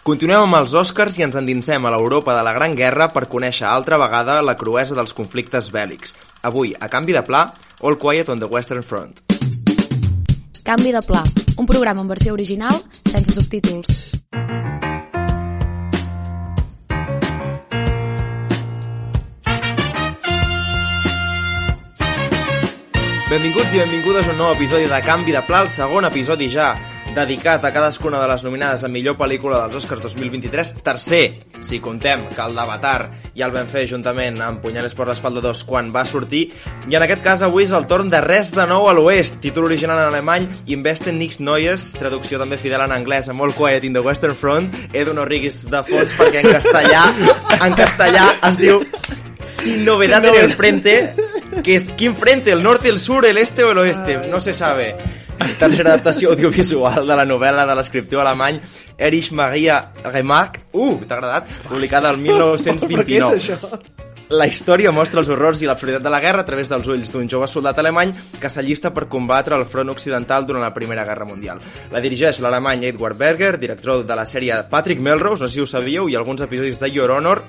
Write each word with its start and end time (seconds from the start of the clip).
Continuem 0.00 0.46
amb 0.46 0.56
els 0.56 0.72
Oscars 0.80 1.18
i 1.18 1.24
ens 1.26 1.34
endinsem 1.36 1.84
a 1.84 1.90
l'Europa 1.92 2.32
de 2.32 2.40
la 2.46 2.54
Gran 2.56 2.72
Guerra 2.72 3.10
per 3.12 3.26
conèixer 3.28 3.66
altra 3.68 3.98
vegada 4.00 4.38
la 4.40 4.54
cruesa 4.56 4.94
dels 4.96 5.12
conflictes 5.12 5.68
bèl·lics. 5.74 6.14
Avui, 6.48 6.72
a 6.72 6.88
canvi 6.88 7.12
de 7.12 7.20
pla, 7.20 7.42
All 7.84 7.98
Quiet 8.00 8.30
on 8.32 8.40
the 8.40 8.48
Western 8.48 8.80
Front. 8.80 9.20
Canvi 10.64 10.94
de 10.96 11.02
pla, 11.04 11.20
un 11.60 11.68
programa 11.68 12.00
en 12.00 12.08
versió 12.08 12.32
original 12.32 12.80
sense 13.12 13.34
subtítols. 13.36 14.16
Benvinguts 23.28 23.76
i 23.76 23.84
benvingudes 23.84 24.24
a 24.24 24.32
un 24.32 24.40
nou 24.40 24.54
episodi 24.56 24.88
de 24.88 25.04
Canvi 25.04 25.36
de 25.36 25.44
Pla, 25.44 25.60
el 25.66 25.68
segon 25.70 26.08
episodi 26.08 26.48
ja 26.50 26.72
dedicat 27.14 27.64
a 27.64 27.72
cadascuna 27.72 28.20
de 28.20 28.28
les 28.30 28.44
nominades 28.44 28.84
a 28.84 28.88
millor 28.88 29.16
pel·lícula 29.18 29.58
dels 29.64 29.82
Oscars 29.82 30.02
2023. 30.04 30.72
Tercer, 30.84 31.24
si 31.64 31.80
contem 31.82 32.26
que 32.30 32.42
el 32.44 32.54
d'Avatar 32.54 33.10
ja 33.36 33.48
el 33.48 33.54
vam 33.54 33.68
fer 33.70 33.86
juntament 33.90 34.38
amb 34.44 34.62
Punyales 34.62 34.94
per 34.94 35.08
l'Espalda 35.08 35.42
2 35.44 35.62
quan 35.68 35.90
va 35.94 36.04
sortir. 36.06 36.46
I 36.88 36.98
en 36.98 37.06
aquest 37.06 37.24
cas 37.24 37.44
avui 37.46 37.66
és 37.66 37.74
el 37.76 37.88
torn 37.90 38.10
de 38.12 38.22
Res 38.24 38.52
de 38.56 38.66
nou 38.70 38.88
a 38.88 38.94
l'Oest, 38.96 39.40
títol 39.44 39.66
original 39.68 39.98
en 39.98 40.10
alemany, 40.12 40.48
Invest 40.72 41.10
in 41.10 41.18
Nix 41.18 41.40
Neues, 41.40 41.90
traducció 41.98 42.38
també 42.40 42.60
fidel 42.60 42.86
en 42.86 42.94
anglès, 42.96 43.28
amb 43.28 43.42
All 43.42 43.54
Quiet 43.56 43.84
in 43.88 43.96
the 43.96 44.04
Western 44.04 44.38
Front, 44.38 44.74
Edu 44.92 45.14
Norriguis 45.16 45.64
de 45.70 45.82
fons 45.86 46.14
perquè 46.18 46.44
en 46.44 46.52
castellà, 46.54 47.06
en 47.60 47.78
castellà 47.78 48.26
es 48.50 48.60
diu 48.60 48.84
Sin 49.44 49.86
novedad 49.86 50.24
en 50.24 50.36
el 50.36 50.52
frente, 50.52 51.14
que 51.64 51.74
es 51.74 51.90
¿quién 51.96 52.14
frente? 52.14 52.52
¿El 52.52 52.62
norte, 52.62 52.88
el 52.88 53.00
sur, 53.00 53.24
el 53.24 53.38
este 53.38 53.64
o 53.64 53.72
el 53.72 53.78
oeste? 53.78 54.28
No 54.28 54.38
se 54.38 54.52
sabe. 54.52 54.94
Tercera 55.60 55.94
adaptació 55.94 56.34
audiovisual 56.34 57.06
de 57.08 57.16
la 57.16 57.24
novel·la 57.28 57.64
de 57.68 57.76
l'escriptor 57.78 58.20
alemany 58.20 58.60
Erich 58.98 59.30
Maria 59.32 59.80
Remarque, 60.04 60.66
uh, 60.72 60.98
t'ha 61.06 61.16
agradat? 61.16 61.48
Publicada 61.68 62.10
el 62.12 62.20
1929. 62.20 63.98
La 64.30 64.46
història 64.46 64.92
mostra 64.94 65.18
els 65.18 65.28
horrors 65.32 65.58
i 65.58 65.66
l'absurditat 65.66 66.04
de 66.04 66.10
la 66.12 66.20
guerra 66.22 66.44
a 66.44 66.46
través 66.46 66.68
dels 66.70 66.86
ulls 66.92 67.10
d'un 67.10 67.26
jove 67.26 67.48
soldat 67.50 67.80
alemany 67.82 68.12
que 68.38 68.50
s'allista 68.52 68.92
per 68.94 69.08
combatre 69.10 69.56
el 69.56 69.64
front 69.66 69.90
occidental 69.90 70.46
durant 70.46 70.62
la 70.62 70.74
Primera 70.76 71.02
Guerra 71.08 71.26
Mundial. 71.26 71.58
La 71.90 72.04
dirigeix 72.04 72.38
l'alemany 72.38 72.86
Edward 72.92 73.18
Berger, 73.18 73.56
director 73.58 74.04
de 74.06 74.18
la 74.20 74.28
sèrie 74.30 74.60
Patrick 74.70 75.02
Melrose, 75.02 75.42
no 75.42 75.48
sé 75.48 75.58
si 75.58 75.64
ho 75.64 75.66
sabíeu, 75.66 76.06
i 76.06 76.14
alguns 76.14 76.44
episodis 76.46 76.78
de 76.78 76.92
Your 76.94 77.10
Honor, 77.16 77.42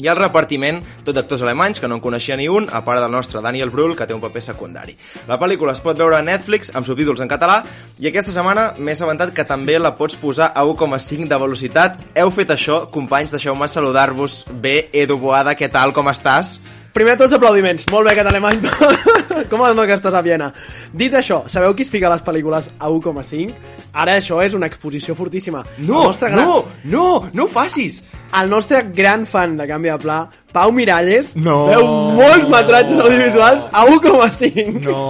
i 0.00 0.08
el 0.08 0.16
repartiment, 0.16 0.80
tot 1.04 1.16
d'actors 1.16 1.42
alemanys, 1.44 1.80
que 1.80 1.88
no 1.90 1.98
en 1.98 2.04
coneixia 2.04 2.36
ni 2.40 2.48
un, 2.48 2.68
a 2.72 2.82
part 2.86 3.02
del 3.02 3.12
nostre 3.12 3.42
Daniel 3.44 3.70
Brühl, 3.70 3.96
que 3.96 4.06
té 4.06 4.14
un 4.14 4.22
paper 4.22 4.42
secundari. 4.42 4.96
La 5.28 5.38
pel·lícula 5.40 5.76
es 5.76 5.82
pot 5.84 5.98
veure 5.98 6.16
a 6.18 6.24
Netflix 6.24 6.72
amb 6.74 6.88
subtítols 6.88 7.22
en 7.24 7.30
català 7.30 7.60
i 8.00 8.08
aquesta 8.08 8.34
setmana 8.34 8.72
m'he 8.78 8.96
assabentat 8.96 9.34
que 9.36 9.46
també 9.48 9.78
la 9.78 9.94
pots 9.98 10.16
posar 10.20 10.52
a 10.54 10.64
1,5 10.64 11.28
de 11.28 11.40
velocitat. 11.44 11.98
Heu 12.16 12.32
fet 12.34 12.54
això, 12.54 12.84
companys, 12.92 13.34
deixeu-me 13.34 13.68
saludar-vos 13.68 14.44
bé. 14.52 14.88
Edu 14.92 15.18
Boada, 15.18 15.56
què 15.58 15.68
tal, 15.72 15.92
com 15.96 16.08
estàs? 16.10 16.56
Primer 16.92 17.14
tots 17.16 17.32
aplaudiments, 17.32 17.86
molt 17.90 18.04
bé 18.04 18.12
aquest 18.12 18.28
alemany 18.28 18.58
Com 19.50 19.62
es 19.64 19.72
nota 19.74 19.86
que 19.88 19.94
estàs 19.96 20.14
a 20.14 20.20
Viena 20.24 20.50
Dit 20.92 21.14
això, 21.16 21.42
sabeu 21.48 21.72
qui 21.76 21.86
es 21.86 21.90
fica 21.92 22.10
les 22.12 22.20
pel·lícules 22.24 22.68
a 22.78 22.90
1,5? 22.92 23.54
Ara 23.92 24.18
això 24.20 24.42
és 24.44 24.52
una 24.54 24.68
exposició 24.68 25.14
fortíssima 25.16 25.64
No, 25.78 26.10
gran- 26.20 26.36
no, 26.36 26.58
no, 26.84 27.06
no 27.32 27.46
ho 27.46 27.48
facis! 27.52 28.02
El 28.32 28.48
nostre 28.52 28.82
gran 28.96 29.24
fan 29.28 29.56
de 29.58 29.66
Canvi 29.68 29.90
de 29.92 29.98
Pla 30.04 30.18
Pau 30.52 30.72
Miralles 30.72 31.32
No. 31.36 31.66
Veu 31.70 31.86
molts 32.20 32.48
metratges 32.52 33.00
audiovisuals 33.00 33.66
a 33.72 33.86
1,5 33.88 34.84
No. 34.84 35.00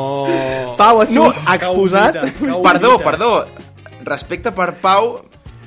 Pau 0.79 1.03
ha 1.03 1.07
sigut 1.11 1.35
No, 1.43 1.55
exposat 1.55 2.23
Perdó, 2.63 2.97
perdó. 3.03 3.33
Respecte 4.07 4.51
per 4.55 4.73
Pau, 4.83 5.21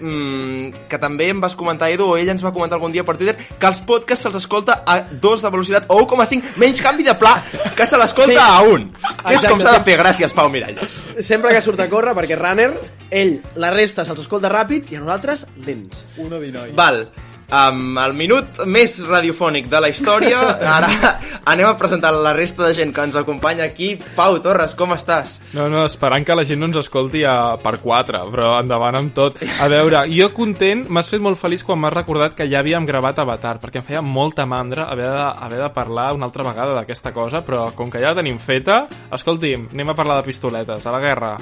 mm, 0.06 0.88
que 0.90 1.00
també 1.02 1.30
em 1.34 1.40
vas 1.42 1.56
comentar, 1.58 1.90
Edu, 1.92 2.12
o 2.14 2.18
ell 2.18 2.30
ens 2.30 2.44
va 2.46 2.54
comentar 2.54 2.78
algun 2.78 2.94
dia 2.94 3.04
per 3.08 3.18
Twitter, 3.18 3.36
que 3.60 3.68
els 3.68 3.82
podcasts 3.82 4.24
se'ls 4.28 4.38
escolta 4.38 4.84
a 4.86 5.00
2 5.12 5.42
de 5.42 5.50
velocitat 5.54 5.90
o 5.90 6.00
1,5, 6.06 6.56
menys 6.62 6.82
canvi 6.86 7.04
de 7.08 7.16
pla, 7.20 7.36
que 7.76 7.86
se 7.86 7.98
l'escolta 7.98 8.34
Sí. 8.34 8.40
a 8.42 8.62
1. 8.62 8.92
Que 9.26 9.34
és 9.34 9.40
Exacte, 9.40 9.50
com 9.50 9.62
s'ha 9.62 9.78
de 9.80 9.84
fer, 9.84 10.00
gràcies, 10.00 10.34
Pau 10.34 10.50
Miralles. 10.50 11.00
Sempre 11.26 11.54
que 11.54 11.62
surt 11.62 11.80
a 11.80 11.90
córrer, 11.90 12.14
perquè 12.16 12.38
Runner 12.38 12.72
Ell, 13.10 13.42
la 13.56 13.70
resta 13.72 14.04
se'ls 14.06 14.20
escolta 14.20 14.50
ràpid 14.50 14.92
I 14.92 14.96
a 14.98 15.00
nosaltres, 15.00 15.46
lents 15.66 16.06
Uno 16.18 16.40
di 16.40 16.52
noi. 16.52 16.72
Val, 16.74 17.10
amb 17.50 18.00
el 18.02 18.14
minut 18.18 18.64
més 18.66 18.98
radiofònic 19.06 19.68
de 19.70 19.82
la 19.82 19.90
història, 19.92 20.42
ara 20.78 21.16
anem 21.46 21.68
a 21.70 21.76
presentar 21.78 22.12
la 22.14 22.34
resta 22.34 22.66
de 22.66 22.74
gent 22.78 22.94
que 22.94 23.04
ens 23.06 23.18
acompanya 23.20 23.66
aquí. 23.68 23.94
Pau 24.16 24.40
Torres, 24.42 24.76
com 24.78 24.96
estàs? 24.96 25.38
No, 25.54 25.68
no, 25.72 25.86
esperant 25.86 26.26
que 26.26 26.38
la 26.38 26.46
gent 26.48 26.62
no 26.62 26.70
ens 26.72 26.80
escolti 26.82 27.24
a, 27.28 27.56
per 27.62 27.78
quatre, 27.84 28.24
però 28.34 28.56
endavant 28.60 29.00
amb 29.00 29.14
tot. 29.16 29.42
A 29.62 29.70
veure, 29.72 30.06
jo 30.12 30.32
content, 30.36 30.86
m'has 30.90 31.12
fet 31.12 31.24
molt 31.24 31.40
feliç 31.42 31.66
quan 31.66 31.80
m'has 31.82 31.94
recordat 31.96 32.38
que 32.38 32.50
ja 32.50 32.62
havíem 32.64 32.88
gravat 32.90 33.22
Avatar, 33.22 33.58
perquè 33.64 33.82
em 33.82 33.88
feia 33.88 34.02
molta 34.02 34.48
mandra 34.50 34.90
haver 34.90 35.12
de, 35.12 35.28
haver 35.48 35.62
de 35.62 35.72
parlar 35.76 36.12
una 36.18 36.30
altra 36.30 36.46
vegada 36.48 36.76
d'aquesta 36.80 37.14
cosa, 37.14 37.46
però 37.46 37.70
com 37.76 37.92
que 37.92 38.02
ja 38.02 38.14
la 38.14 38.22
tenim 38.22 38.40
feta, 38.42 38.86
escolti'm, 39.16 39.70
anem 39.74 39.94
a 39.94 39.98
parlar 39.98 40.20
de 40.22 40.30
pistoletes, 40.30 40.86
a 40.86 40.96
la 40.96 41.04
guerra. 41.04 41.36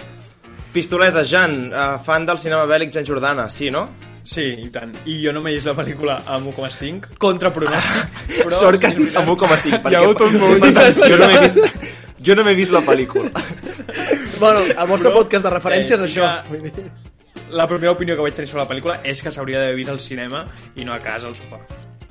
Pistoletes, 0.74 1.30
Jan, 1.30 1.60
eh, 1.70 1.92
fan 2.04 2.26
del 2.26 2.42
cinema 2.42 2.66
bèl·lic 2.70 2.92
Jan 2.94 3.06
Jordana, 3.06 3.50
sí, 3.50 3.70
no? 3.72 3.88
Sí, 4.24 4.44
i 4.64 4.70
tant. 4.72 4.94
I 5.06 5.18
jo 5.26 5.34
no 5.36 5.42
m'he 5.44 5.52
vist 5.58 5.68
la 5.68 5.74
pel·lícula 5.76 6.22
amb 6.32 6.48
1,5, 6.54 7.18
contra 7.20 7.50
pronòstic. 7.52 8.22
Però 8.40 8.56
Sort 8.56 8.80
que 8.80 8.88
has 8.88 8.96
dit 8.96 9.18
amb 9.20 9.28
1,5, 9.34 9.82
perquè 9.84 10.00
hagut 10.00 10.22
un 10.28 10.38
moment. 10.40 10.64
jo 11.10 11.18
no 11.20 11.28
m'he 11.28 11.40
vist, 11.44 11.60
jo 12.24 12.36
no 12.40 12.46
m'he 12.48 12.54
vist 12.56 12.72
la 12.72 12.82
pel·lícula. 12.88 13.32
Bueno, 14.40 14.62
el 14.64 14.88
vostre 14.88 15.10
Però, 15.10 15.18
podcast 15.20 15.44
de 15.46 15.52
referència 15.52 15.96
eh, 15.98 16.00
és 16.00 16.14
sí 16.14 16.20
això 16.20 16.30
que- 16.48 16.84
La 17.54 17.68
primera 17.68 17.92
opinió 17.92 18.16
que 18.16 18.22
vaig 18.24 18.34
tenir 18.34 18.48
sobre 18.50 18.64
la 18.64 18.70
pel·lícula 18.70 18.96
és 19.04 19.22
que 19.22 19.30
s'hauria 19.32 19.60
d'haver 19.60 19.76
vist 19.76 19.90
al 19.92 20.00
cinema 20.00 20.44
i 20.76 20.86
no 20.88 20.94
a 20.94 21.00
casa 21.00 21.28
al 21.28 21.36
sofà. 21.36 21.60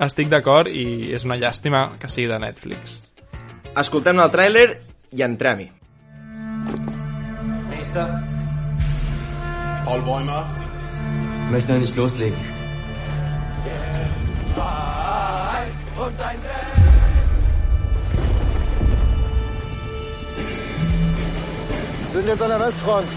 Estic 0.05 0.29
d'acord 0.29 0.67
i 0.69 1.11
és 1.13 1.25
una 1.25 1.35
llàstima 1.37 1.97
que 1.99 2.07
sigui 2.07 2.27
de 2.31 2.37
Netflix. 2.39 3.01
Escoltem 3.75 4.19
el 4.21 4.31
tràiler 4.31 4.67
i 5.17 5.21
entrem-hi. 5.25 5.67
Meister, 7.69 8.05
Paul 9.85 10.01
Bäumer. 10.05 10.43
Möchte 11.53 11.71
noch 11.71 11.79
nicht 11.79 11.95
loslegen. 11.95 12.37
Wir 22.01 22.09
sind 22.09 22.27
jetzt 22.27 22.41
an 22.41 22.49
der 22.49 22.59
Westfront. 22.59 23.07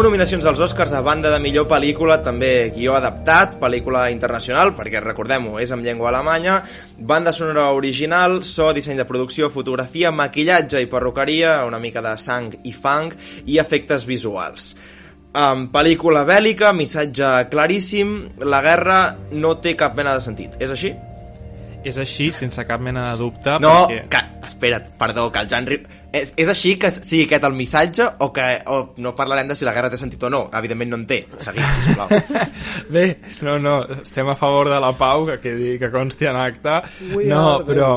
Nou 0.00 0.06
nominacions 0.08 0.46
als 0.48 0.60
Oscars 0.64 0.94
a 0.96 1.02
banda 1.04 1.28
de 1.28 1.36
millor 1.44 1.66
pel·lícula, 1.68 2.14
també 2.24 2.70
guió 2.72 2.94
adaptat, 2.96 3.58
pel·lícula 3.60 4.06
internacional, 4.08 4.70
perquè 4.72 5.02
recordem-ho, 5.04 5.58
és 5.60 5.74
en 5.76 5.82
llengua 5.84 6.08
alemanya, 6.08 6.54
banda 6.96 7.34
sonora 7.36 7.66
original, 7.76 8.38
so, 8.48 8.70
disseny 8.72 8.96
de 8.96 9.04
producció, 9.04 9.50
fotografia, 9.52 10.08
maquillatge 10.08 10.80
i 10.80 10.88
perruqueria, 10.88 11.58
una 11.68 11.82
mica 11.84 12.00
de 12.00 12.14
sang 12.16 12.48
i 12.64 12.72
fang, 12.72 13.12
i 13.44 13.60
efectes 13.60 14.08
visuals. 14.08 14.72
Um, 15.36 15.68
pel·lícula 15.68 16.24
bèl·lica, 16.24 16.72
missatge 16.72 17.36
claríssim, 17.52 18.16
la 18.40 18.64
guerra 18.64 19.00
no 19.36 19.58
té 19.60 19.76
cap 19.76 20.00
mena 20.00 20.16
de 20.16 20.24
sentit. 20.24 20.56
És 20.64 20.72
així? 20.72 20.96
És 21.84 22.00
així, 22.00 22.32
sense 22.32 22.64
cap 22.64 22.80
mena 22.80 23.10
de 23.10 23.26
dubte, 23.26 23.60
No, 23.60 23.82
perquè... 23.84 24.29
espera't, 24.50 24.90
perdó, 25.00 25.30
que 25.32 25.40
el 25.44 25.48
Jan... 25.50 25.66
És, 26.10 26.32
és 26.34 26.48
així 26.50 26.72
que 26.74 26.88
sigui 26.90 27.28
aquest 27.28 27.44
el 27.46 27.52
missatge 27.54 28.02
o 28.24 28.32
que 28.34 28.42
o 28.66 28.78
no 28.98 29.12
parlarem 29.14 29.46
de 29.46 29.54
si 29.54 29.62
la 29.64 29.70
guerra 29.76 29.92
té 29.92 29.96
sentit 30.00 30.24
o 30.26 30.30
no? 30.32 30.40
Evidentment 30.58 30.90
no 30.90 30.98
en 30.98 31.04
té. 31.06 31.20
Seguim, 31.38 31.62
sisplau. 31.84 32.08
Bé, 32.96 33.04
no, 33.46 33.58
no, 33.62 33.74
estem 34.00 34.26
a 34.32 34.34
favor 34.34 34.72
de 34.72 34.80
la 34.82 34.90
pau, 34.98 35.22
que 35.28 35.38
quedi, 35.38 35.76
que 35.78 35.90
consti 35.94 36.26
en 36.26 36.40
acte. 36.42 36.80
We 37.14 37.28
No, 37.30 37.60
però 37.66 37.92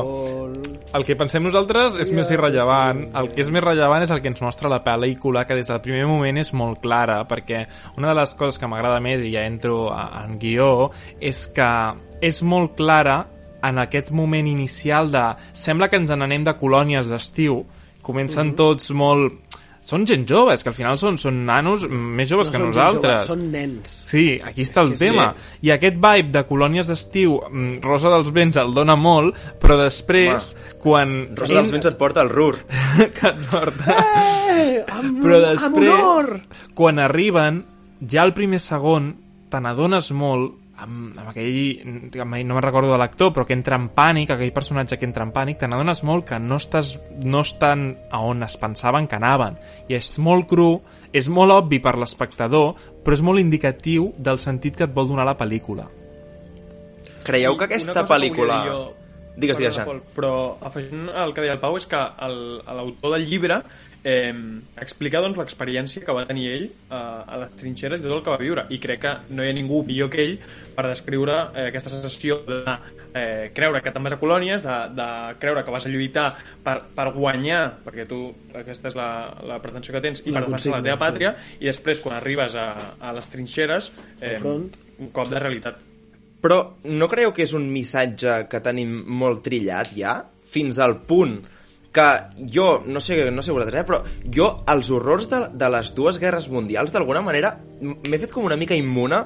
el 0.94 1.02
que 1.02 1.16
pensem 1.18 1.42
nosaltres 1.42 1.98
és 2.04 2.12
més 2.14 2.30
irrellevant. 2.30 3.08
El 3.18 3.32
que 3.34 3.42
és 3.42 3.50
més 3.50 3.64
rellevant 3.66 4.06
és 4.06 4.14
el 4.14 4.22
que 4.22 4.30
ens 4.30 4.42
mostra 4.46 4.70
la 4.70 4.78
pel·lícula, 4.86 5.42
que 5.48 5.58
des 5.58 5.66
del 5.72 5.82
primer 5.82 6.06
moment 6.06 6.38
és 6.38 6.52
molt 6.54 6.78
clara, 6.86 7.24
perquè 7.26 7.64
una 7.98 8.12
de 8.12 8.18
les 8.20 8.34
coses 8.38 8.60
que 8.62 8.70
m'agrada 8.70 9.02
més, 9.02 9.26
i 9.26 9.34
ja 9.34 9.42
entro 9.42 9.88
a- 9.90 10.22
en 10.22 10.38
guió, 10.38 10.92
és 11.18 11.48
que 11.50 11.68
és 12.22 12.42
molt 12.46 12.76
clara 12.78 13.24
en 13.68 13.80
aquest 13.82 14.12
moment 14.14 14.48
inicial 14.50 15.10
de... 15.12 15.24
Sembla 15.56 15.88
que 15.90 16.00
ens 16.00 16.12
n'anem 16.14 16.44
de 16.46 16.56
colònies 16.60 17.10
d'estiu, 17.10 17.62
comencen 18.04 18.52
tots 18.58 18.90
molt 18.92 19.40
són 19.84 20.06
gent 20.08 20.22
jove, 20.24 20.54
és 20.56 20.62
que 20.64 20.70
al 20.72 20.76
final 20.76 20.96
són, 21.00 21.18
són 21.20 21.42
nanos 21.44 21.82
més 21.90 22.30
joves 22.30 22.48
que 22.48 22.56
són 22.56 22.62
gent 22.64 22.70
nosaltres. 22.70 23.26
Joves, 23.26 23.28
són 23.28 23.42
nens. 23.52 23.96
Sí, 24.06 24.24
aquí 24.40 24.64
està 24.64 24.80
el 24.80 24.94
que 24.94 25.00
sí. 25.00 25.10
tema. 25.10 25.26
I 25.60 25.74
aquest 25.74 25.98
vibe 26.00 26.32
de 26.32 26.42
colònies 26.48 26.88
d'estiu, 26.88 27.36
mm, 27.50 27.82
Rosa 27.84 28.12
dels 28.14 28.32
Vents 28.32 28.56
el 28.62 28.72
dona 28.76 28.96
molt, 28.96 29.36
però 29.60 29.76
després, 29.82 30.54
quan... 30.80 31.12
Rosa 31.36 31.60
dels 31.60 31.74
Vents 31.76 31.90
et 31.92 32.00
porta 32.00 32.24
el 32.24 32.32
RUR. 32.32 32.62
que 33.18 33.28
et 33.34 33.44
porta... 33.52 33.98
Eh, 34.54 34.80
amb, 34.88 35.20
Però 35.20 35.42
amb 35.42 35.48
després, 35.50 35.92
honor! 35.92 36.32
quan 36.78 37.04
arriben, 37.04 37.64
ja 38.08 38.24
al 38.24 38.32
primer 38.32 38.62
segon, 38.64 39.12
te 39.52 39.60
n'adones 39.60 40.12
molt 40.16 40.63
amb, 40.78 41.18
amb 41.18 41.28
aquell, 41.30 41.80
no 42.14 42.24
me'n 42.26 42.60
recordo 42.62 42.90
de 42.92 42.98
l'actor, 42.98 43.32
però 43.32 43.44
que 43.46 43.54
entra 43.54 43.76
en 43.78 43.88
pànic, 43.94 44.30
aquell 44.34 44.52
personatge 44.52 44.98
que 44.98 45.06
entra 45.06 45.22
en 45.24 45.32
pànic, 45.32 45.58
te 45.60 45.68
n'adones 45.68 46.02
molt 46.04 46.26
que 46.28 46.38
no, 46.42 46.56
estàs, 46.60 46.94
no 47.24 47.40
estan 47.46 47.96
a 48.10 48.20
on 48.26 48.42
es 48.42 48.56
pensaven 48.58 49.06
que 49.06 49.16
anaven. 49.16 49.56
I 49.88 49.94
és 50.00 50.14
molt 50.18 50.48
cru, 50.50 50.80
és 51.12 51.28
molt 51.28 51.52
obvi 51.54 51.78
per 51.84 51.94
l'espectador, 52.00 52.74
però 53.04 53.14
és 53.14 53.22
molt 53.22 53.38
indicatiu 53.40 54.12
del 54.18 54.38
sentit 54.42 54.76
que 54.76 54.84
et 54.88 54.94
vol 54.94 55.08
donar 55.08 55.24
la 55.28 55.36
pel·lícula. 55.38 55.86
Creieu 57.24 57.56
que 57.56 57.64
aquesta 57.70 58.02
que 58.02 58.08
pel·lícula... 58.10 58.60
dir 58.64 58.70
jo- 58.74 58.92
Digues, 59.34 59.58
digues, 59.58 59.74
Jan. 59.74 59.98
Però 60.14 60.58
afegint 60.62 61.08
el 61.10 61.32
que 61.34 61.42
deia 61.42 61.56
el 61.56 61.58
Pau 61.58 61.74
és 61.74 61.88
que 61.90 61.98
el- 62.22 62.60
l'autor 62.70 63.16
del 63.16 63.24
llibre 63.26 63.56
eh, 64.04 64.34
explica 64.80 65.22
doncs, 65.24 65.38
l'experiència 65.40 66.04
que 66.04 66.14
va 66.14 66.26
tenir 66.28 66.50
ell 66.52 66.66
eh, 66.68 66.94
a 66.94 67.38
les 67.40 67.54
trinxeres 67.58 68.02
i 68.02 68.04
tot 68.04 68.18
el 68.18 68.24
que 68.26 68.34
va 68.34 68.40
viure. 68.40 68.66
I 68.70 68.78
crec 68.82 69.00
que 69.02 69.14
no 69.34 69.44
hi 69.44 69.50
ha 69.50 69.56
ningú 69.56 69.82
millor 69.88 70.12
que 70.12 70.22
ell 70.22 70.36
per 70.76 70.86
descriure 70.90 71.38
eh, 71.54 71.68
aquesta 71.70 71.92
sensació 71.94 72.42
de 72.46 72.76
eh, 73.14 73.50
creure 73.56 73.80
que 73.82 73.94
te'n 73.94 74.04
vas 74.04 74.16
a 74.16 74.20
colònies 74.20 74.62
de, 74.64 74.76
de 74.98 75.08
creure 75.40 75.64
que 75.64 75.74
vas 75.74 75.88
a 75.88 75.92
lluitar 75.92 76.26
per, 76.64 76.76
per 76.94 77.08
guanyar, 77.16 77.62
perquè 77.86 78.06
tu 78.10 78.20
aquesta 78.60 78.92
és 78.92 78.98
la, 78.98 79.08
la 79.48 79.58
pretensió 79.64 79.96
que 79.96 80.04
tens 80.04 80.22
i 80.24 80.34
La 80.34 80.42
per 80.42 80.50
defensar 80.50 80.76
la 80.76 80.84
teva 80.84 81.00
pàtria 81.00 81.34
i 81.60 81.70
després 81.70 82.04
quan 82.04 82.18
arribes 82.18 82.58
a, 82.60 82.68
a 83.00 83.16
les 83.16 83.32
trinxeres 83.32 83.90
eh, 84.20 84.36
un 84.44 85.10
cop 85.14 85.32
de 85.32 85.40
realitat. 85.40 85.80
Però 86.44 86.58
no 86.92 87.08
creieu 87.08 87.32
que 87.32 87.46
és 87.46 87.54
un 87.56 87.70
missatge 87.72 88.42
que 88.52 88.60
tenim 88.60 88.98
molt 89.16 89.40
trillat 89.46 89.94
ja? 89.96 90.18
Fins 90.54 90.76
al 90.78 90.98
punt 91.08 91.38
que 91.94 92.06
jo, 92.50 92.82
no 92.86 93.00
sé, 93.00 93.30
no 93.30 93.42
sé 93.42 93.54
vosaltres, 93.54 93.84
eh, 93.84 93.86
però 93.86 94.02
jo 94.34 94.50
els 94.74 94.90
horrors 94.90 95.30
de, 95.30 95.40
de 95.54 95.72
les 95.76 95.94
dues 95.94 96.18
guerres 96.18 96.50
mundials 96.50 96.92
d'alguna 96.92 97.22
manera 97.22 97.54
m'he 97.80 98.18
fet 98.18 98.32
com 98.34 98.46
una 98.48 98.58
mica 98.58 98.74
immuna 98.74 99.24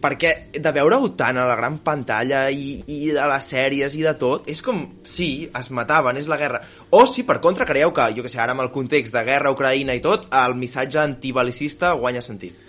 perquè 0.00 0.32
de 0.52 0.72
veure-ho 0.74 1.08
tant 1.18 1.38
a 1.40 1.46
la 1.48 1.56
gran 1.58 1.78
pantalla 1.84 2.44
i, 2.52 2.80
i 2.86 2.98
de 3.14 3.26
les 3.32 3.48
sèries 3.52 3.94
i 3.96 4.02
de 4.04 4.14
tot, 4.20 4.46
és 4.50 4.60
com, 4.62 4.82
sí, 5.02 5.48
es 5.56 5.70
mataven, 5.74 6.18
és 6.20 6.28
la 6.30 6.38
guerra. 6.40 6.60
O 6.94 7.04
si 7.10 7.24
per 7.26 7.40
contra 7.42 7.66
creieu 7.66 7.94
que, 7.96 8.10
jo 8.16 8.24
que 8.26 8.32
sé, 8.32 8.40
ara 8.42 8.54
amb 8.54 8.64
el 8.66 8.72
context 8.74 9.14
de 9.16 9.24
guerra, 9.26 9.52
Ucraïna 9.54 9.96
i 9.96 10.02
tot, 10.04 10.28
el 10.42 10.56
missatge 10.60 11.00
antibalicista 11.02 11.94
guanya 11.98 12.22
sentit. 12.22 12.66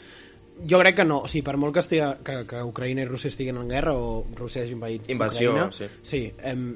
Jo 0.69 0.77
crec 0.81 0.99
que 0.99 1.05
no, 1.07 1.23
o 1.25 1.29
sigui, 1.29 1.43
per 1.45 1.57
molt 1.57 1.73
que, 1.75 1.83
estiga, 1.83 2.13
que, 2.25 2.41
que 2.49 2.61
Ucraïna 2.65 3.03
i 3.03 3.09
Rússia 3.09 3.33
estiguin 3.33 3.57
en 3.57 3.69
guerra 3.69 3.95
o 3.97 4.21
Rússia 4.37 4.63
hagi 4.63 4.77
invadit 4.77 5.09
Invasió, 5.09 5.55
Ucraïna, 5.55 5.71
sí. 5.73 5.89
sí 6.05 6.23
em, 6.47 6.67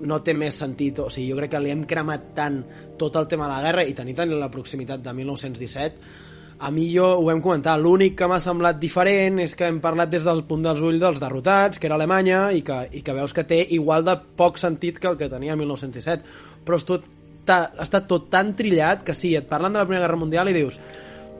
no 0.00 0.20
té 0.24 0.34
més 0.34 0.56
sentit, 0.58 0.98
o 0.98 1.08
sigui, 1.10 1.30
jo 1.30 1.38
crec 1.38 1.54
que 1.54 1.62
li 1.62 1.72
hem 1.74 1.86
cremat 1.88 2.32
tant 2.36 2.60
tot 2.98 3.16
el 3.20 3.28
tema 3.30 3.48
de 3.48 3.54
la 3.54 3.62
guerra 3.64 3.86
i 3.86 3.96
tenir 3.96 4.14
tant 4.18 4.32
la 4.36 4.50
proximitat 4.50 5.02
de 5.04 5.16
1917 5.22 6.30
a 6.62 6.70
mi 6.70 6.84
jo 6.94 7.08
ho 7.18 7.24
vam 7.26 7.40
comentar, 7.42 7.74
l'únic 7.80 8.14
que 8.20 8.26
m'ha 8.30 8.38
semblat 8.38 8.76
diferent 8.78 9.40
és 9.42 9.56
que 9.58 9.66
hem 9.66 9.80
parlat 9.82 10.12
des 10.12 10.22
del 10.22 10.44
punt 10.46 10.62
dels 10.62 10.78
ulls 10.78 11.00
dels 11.02 11.18
derrotats, 11.18 11.80
que 11.82 11.88
era 11.88 11.96
Alemanya, 11.98 12.52
i 12.54 12.62
que, 12.62 12.76
i 12.94 13.02
que 13.02 13.16
veus 13.16 13.34
que 13.34 13.42
té 13.42 13.58
igual 13.74 14.06
de 14.06 14.14
poc 14.38 14.60
sentit 14.62 15.00
que 15.02 15.10
el 15.10 15.18
que 15.18 15.26
tenia 15.32 15.56
1917. 15.58 16.22
Però 16.62 16.78
és 16.78 16.86
tot, 16.86 17.08
ta, 17.48 17.64
està 17.82 18.04
tot 18.06 18.30
tan 18.30 18.54
trillat 18.54 19.02
que 19.02 19.16
sí, 19.18 19.34
et 19.34 19.50
parlen 19.50 19.74
de 19.74 19.82
la 19.82 19.88
Primera 19.88 20.06
Guerra 20.06 20.20
Mundial 20.20 20.52
i 20.52 20.54
dius 20.60 20.78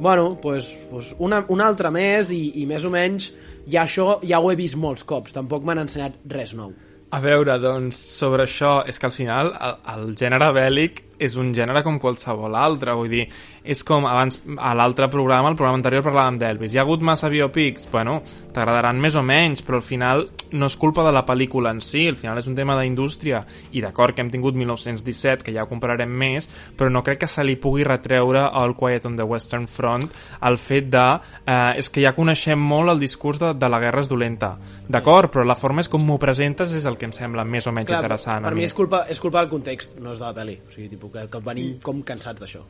bueno, 0.00 0.38
pues, 0.42 0.66
pues 0.90 1.14
una, 1.22 1.44
una 1.54 1.68
altra 1.70 1.92
més 1.94 2.32
i, 2.34 2.42
i 2.58 2.66
més 2.66 2.82
o 2.82 2.90
menys 2.90 3.28
ja 3.70 3.84
això 3.84 4.16
ja 4.26 4.40
ho 4.42 4.50
he 4.50 4.58
vist 4.58 4.74
molts 4.74 5.06
cops, 5.06 5.36
tampoc 5.36 5.62
m'han 5.62 5.84
ensenyat 5.84 6.18
res 6.32 6.56
nou. 6.58 6.72
A 7.12 7.20
veure, 7.20 7.58
doncs, 7.60 7.98
sobre 8.08 8.46
això, 8.46 8.78
és 8.88 8.96
que 8.98 9.08
al 9.08 9.12
final 9.12 9.50
el, 9.52 9.74
el 9.94 10.04
gènere 10.16 10.48
bèl·lic 10.56 11.02
és 11.22 11.36
un 11.38 11.52
gènere 11.54 11.84
com 11.86 11.98
qualsevol 12.02 12.56
altre, 12.58 12.94
vull 12.98 13.10
dir, 13.12 13.26
és 13.62 13.82
com 13.86 14.06
abans, 14.08 14.40
a 14.58 14.72
l'altre 14.74 15.08
programa, 15.12 15.52
el 15.52 15.58
programa 15.58 15.78
anterior 15.78 16.04
parlàvem 16.06 16.40
d'Elvis, 16.40 16.74
hi 16.74 16.80
ha 16.80 16.86
hagut 16.86 17.04
massa 17.06 17.30
biopics, 17.32 17.86
bueno, 17.92 18.20
t'agradaran 18.52 19.00
més 19.00 19.16
o 19.16 19.22
menys, 19.24 19.62
però 19.64 19.78
al 19.80 19.86
final 19.86 20.26
no 20.52 20.68
és 20.68 20.76
culpa 20.76 21.04
de 21.06 21.12
la 21.14 21.24
pel·lícula 21.26 21.72
en 21.72 21.80
si, 21.84 22.04
al 22.08 22.18
final 22.20 22.38
és 22.40 22.48
un 22.50 22.56
tema 22.58 22.76
d'indústria, 22.78 23.42
i 23.72 23.82
d'acord 23.84 24.16
que 24.16 24.24
hem 24.24 24.30
tingut 24.32 24.56
1917, 24.58 25.46
que 25.46 25.54
ja 25.54 25.64
ho 25.64 25.70
compararem 25.70 26.10
més, 26.10 26.48
però 26.76 26.90
no 26.92 27.04
crec 27.06 27.22
que 27.22 27.30
se 27.30 27.44
li 27.46 27.56
pugui 27.60 27.86
retreure 27.86 28.44
al 28.48 28.76
Quiet 28.78 29.06
on 29.08 29.16
the 29.16 29.26
Western 29.26 29.68
Front 29.70 30.10
el 30.42 30.58
fet 30.60 30.90
de, 30.92 31.06
eh, 31.46 31.78
és 31.80 31.88
que 31.92 32.04
ja 32.04 32.14
coneixem 32.16 32.60
molt 32.60 32.92
el 32.92 33.00
discurs 33.02 33.40
de, 33.40 33.52
de 33.56 33.72
la 33.72 33.80
guerra 33.82 34.04
és 34.04 34.10
dolenta, 34.10 34.54
d'acord, 34.92 35.32
però 35.32 35.46
la 35.48 35.56
forma 35.58 35.84
és 35.84 35.90
com 35.92 36.02
m'ho 36.04 36.18
presentes 36.20 36.74
és 36.76 36.86
el 36.88 36.98
que 37.00 37.08
em 37.08 37.16
sembla 37.16 37.46
més 37.48 37.66
o 37.66 37.72
menys 37.74 37.94
interessant. 37.94 38.44
per 38.44 38.52
a 38.52 38.56
mi. 38.56 38.66
és 38.66 38.76
culpa, 38.76 39.06
és 39.08 39.20
culpa 39.20 39.40
del 39.40 39.50
context, 39.52 39.96
no 40.02 40.12
és 40.12 40.20
de 40.20 40.26
la 40.26 40.34
pel·li, 40.36 40.58
o 40.66 40.74
sigui, 40.74 40.90
tipus, 40.92 41.11
que, 41.12 41.26
que 41.30 41.42
venim 41.44 41.76
com 41.84 42.02
cansats 42.06 42.40
d'això. 42.42 42.62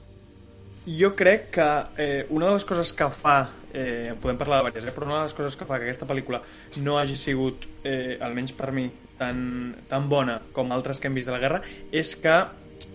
Jo 0.83 1.13
crec 1.15 1.53
que 1.55 1.69
eh, 2.03 2.27
una 2.35 2.49
de 2.49 2.57
les 2.57 2.65
coses 2.67 2.91
que 2.99 3.07
fa, 3.15 3.37
eh, 3.73 4.15
podem 4.21 4.39
parlar 4.41 4.59
de 4.59 4.73
diverses, 4.73 4.89
eh, 4.91 4.95
però 4.95 5.07
una 5.07 5.21
de 5.21 5.29
les 5.29 5.37
coses 5.39 5.57
que 5.57 5.69
fa 5.69 5.79
que 5.79 5.87
aquesta 5.87 6.09
pel·lícula 6.09 6.43
no 6.83 6.99
hagi 6.99 7.17
sigut, 7.17 7.69
eh, 7.87 8.19
almenys 8.21 8.55
per 8.59 8.73
mi, 8.75 8.89
tan, 9.19 9.77
tan 9.89 10.09
bona 10.11 10.41
com 10.53 10.75
altres 10.75 10.99
que 10.99 11.07
hem 11.07 11.15
vist 11.15 11.31
de 11.31 11.37
la 11.37 11.43
guerra, 11.43 11.63
és 11.93 12.17
que 12.19 12.37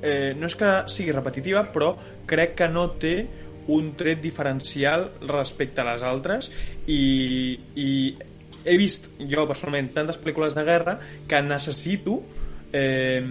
eh, 0.02 0.34
no 0.36 0.52
és 0.52 0.56
que 0.60 0.72
sigui 0.92 1.16
repetitiva, 1.16 1.64
però 1.72 1.94
crec 2.28 2.58
que 2.60 2.68
no 2.68 2.90
té 3.00 3.16
un 3.72 3.94
tret 4.00 4.20
diferencial 4.24 5.10
respecte 5.28 5.84
a 5.84 5.88
les 5.90 6.04
altres 6.08 6.50
i, 6.88 7.58
i 7.76 7.90
he 8.68 8.76
vist 8.80 9.10
jo 9.20 9.44
personalment 9.48 9.94
tantes 9.96 10.20
pel·lícules 10.20 10.56
de 10.56 10.64
guerra 10.68 10.98
que 11.28 11.42
necessito 11.44 12.22
eh, 12.72 13.24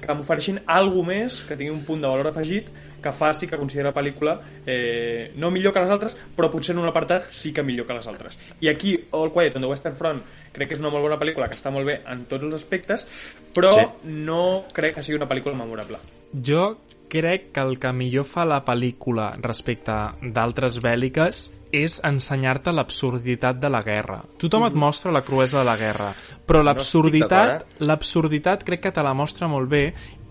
que 0.00 0.14
m'ofereixin 0.14 0.60
alguna 0.66 1.08
més, 1.14 1.42
que 1.46 1.56
tingui 1.56 1.72
un 1.74 1.84
punt 1.86 2.00
de 2.02 2.08
valor 2.08 2.30
afegit 2.32 2.68
que 3.00 3.12
faci 3.16 3.46
que 3.48 3.56
consideri 3.56 3.88
la 3.88 3.94
pel·lícula 3.96 4.34
eh, 4.66 5.32
no 5.40 5.50
millor 5.50 5.72
que 5.72 5.80
les 5.80 5.90
altres, 5.90 6.16
però 6.36 6.50
potser 6.52 6.74
en 6.74 6.82
un 6.82 6.88
apartat 6.90 7.30
sí 7.32 7.52
que 7.56 7.62
millor 7.64 7.86
que 7.88 7.96
les 7.96 8.06
altres. 8.06 8.38
I 8.60 8.68
aquí, 8.68 8.92
All 9.16 9.32
Quiet 9.32 9.56
on 9.56 9.64
the 9.64 9.70
Western 9.70 9.96
Front, 9.96 10.20
crec 10.52 10.68
que 10.68 10.76
és 10.76 10.82
una 10.82 10.90
molt 10.92 11.06
bona 11.06 11.16
pel·lícula, 11.20 11.48
que 11.48 11.56
està 11.56 11.72
molt 11.72 11.88
bé 11.88 12.00
en 12.12 12.26
tots 12.28 12.44
els 12.44 12.54
aspectes, 12.60 13.06
però 13.54 13.72
Sí. 13.72 13.86
no 14.04 14.64
crec 14.72 14.94
que 14.96 15.02
sigui 15.02 15.16
una 15.16 15.28
pel·lícula 15.28 15.56
memorable. 15.56 15.98
Jo 16.44 16.76
crec 17.10 17.50
que 17.52 17.64
el 17.64 17.78
que 17.82 17.92
millor 17.92 18.26
fa 18.28 18.46
la 18.48 18.62
pel·lícula 18.64 19.32
respecte 19.42 19.96
d'altres 20.22 20.78
bèl·liques 20.82 21.48
és 21.72 21.98
ensenyar-te 22.06 22.72
l'absurditat 22.74 23.60
de 23.62 23.70
la 23.70 23.82
guerra. 23.86 24.20
Tothom 24.40 24.66
et 24.66 24.78
mostra 24.78 25.12
la 25.14 25.22
cruesa 25.26 25.60
de 25.60 25.66
la 25.68 25.76
guerra, 25.78 26.10
però 26.46 26.64
l'absurditat 26.66 27.52
d'acord, 27.52 27.84
l'absurditat 27.86 28.64
crec 28.66 28.86
que 28.86 28.94
te 28.94 29.04
la 29.06 29.14
mostra 29.14 29.50
molt 29.50 29.70
bé 29.70 29.84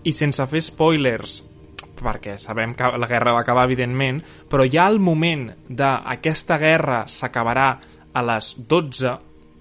i 0.04 0.12
sense 0.16 0.44
fer 0.50 0.64
spoilers 0.64 1.40
perquè 2.00 2.38
sabem 2.40 2.72
que 2.72 2.86
la 2.96 3.08
guerra 3.08 3.34
va 3.36 3.42
acabar, 3.44 3.66
evidentment, 3.68 4.22
però 4.48 4.64
ja 4.64 4.86
el 4.88 4.96
moment 5.04 5.50
de 5.68 5.90
aquesta 6.14 6.56
guerra 6.56 7.02
s'acabarà 7.04 7.74
a 8.12 8.22
les 8.24 8.54
12, 8.56 9.12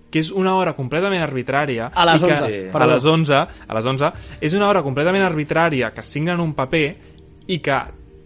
que 0.10 0.24
és 0.24 0.32
una 0.32 0.56
hora 0.58 0.74
completament 0.78 1.22
arbitrària... 1.22 1.92
A 1.94 2.06
les 2.08 2.24
i 2.24 2.30
que, 2.30 2.38
11, 2.40 2.72
a 2.80 2.88
les 2.88 3.06
11, 3.06 3.42
a 3.68 3.78
les 3.78 3.90
11, 3.92 4.12
és 4.42 4.56
una 4.58 4.70
hora 4.70 4.84
completament 4.86 5.26
arbitrària 5.26 5.92
que 5.94 6.00
es 6.00 6.12
signa 6.16 6.34
en 6.38 6.44
un 6.44 6.56
paper 6.58 6.86
i 7.50 7.58
que 7.66 7.78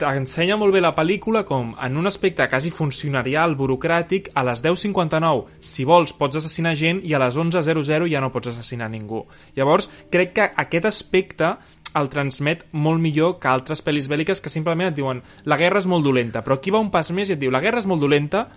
t'ensenya 0.04 0.58
molt 0.60 0.74
bé 0.76 0.82
la 0.84 0.92
pel·lícula 0.96 1.44
com 1.48 1.72
en 1.80 1.98
un 1.98 2.10
aspecte 2.10 2.48
quasi 2.52 2.72
funcionarial, 2.74 3.56
burocràtic, 3.56 4.32
a 4.36 4.44
les 4.44 4.64
10.59, 4.64 5.46
si 5.64 5.86
vols, 5.88 6.12
pots 6.18 6.42
assassinar 6.42 6.74
gent 6.80 7.00
i 7.08 7.14
a 7.16 7.22
les 7.24 7.38
11.00 7.40 8.10
ja 8.12 8.24
no 8.24 8.32
pots 8.34 8.52
assassinar 8.52 8.90
ningú. 8.92 9.24
Llavors, 9.56 9.90
crec 10.12 10.34
que 10.36 10.50
aquest 10.66 10.90
aspecte 10.90 11.54
el 11.96 12.10
transmet 12.10 12.66
molt 12.74 13.00
millor 13.02 13.38
que 13.40 13.52
altres 13.52 13.84
pel·lis 13.86 14.10
bèl·liques 14.10 14.42
que 14.42 14.52
simplement 14.52 14.90
et 14.90 14.98
diuen 14.98 15.22
la 15.46 15.60
guerra 15.62 15.80
és 15.80 15.88
molt 15.88 16.04
dolenta, 16.06 16.42
però 16.44 16.58
aquí 16.58 16.74
va 16.74 16.82
un 16.82 16.92
pas 16.92 17.12
més 17.14 17.30
i 17.30 17.38
et 17.38 17.42
diu 17.42 17.54
la 17.54 17.62
guerra 17.64 17.84
és 17.84 17.88
molt 17.90 18.02
dolenta 18.02 18.48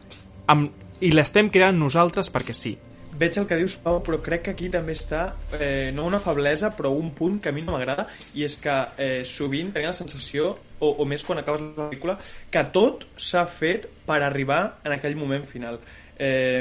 amb... 0.48 0.72
i 1.04 1.12
l'estem 1.12 1.50
creant 1.52 1.76
nosaltres 1.76 2.32
perquè 2.32 2.56
sí. 2.56 2.72
Veig 3.16 3.38
el 3.40 3.46
que 3.48 3.56
dius, 3.56 3.78
Pau, 3.80 4.02
però 4.04 4.18
crec 4.20 4.42
que 4.44 4.52
aquí 4.52 4.68
també 4.72 4.92
està, 4.92 5.30
eh, 5.56 5.90
no 5.94 6.04
una 6.04 6.20
feblesa, 6.20 6.68
però 6.76 6.90
un 6.92 7.14
punt 7.16 7.38
que 7.40 7.48
a 7.48 7.54
mi 7.54 7.62
no 7.64 7.72
m'agrada, 7.72 8.04
i 8.36 8.44
és 8.44 8.58
que 8.60 8.74
eh, 9.00 9.22
sovint 9.24 9.70
tenia 9.72 9.92
la 9.94 9.96
sensació, 9.96 10.50
o, 10.78 10.90
o 11.00 11.06
més 11.08 11.24
quan 11.24 11.40
acabes 11.40 11.62
la 11.64 11.86
pel·lícula, 11.86 12.18
que 12.52 12.64
tot 12.74 13.06
s'ha 13.16 13.46
fet 13.48 13.88
per 14.04 14.20
arribar 14.20 14.60
en 14.84 14.96
aquell 14.98 15.16
moment 15.16 15.46
final. 15.48 15.80
Eh, 16.18 16.60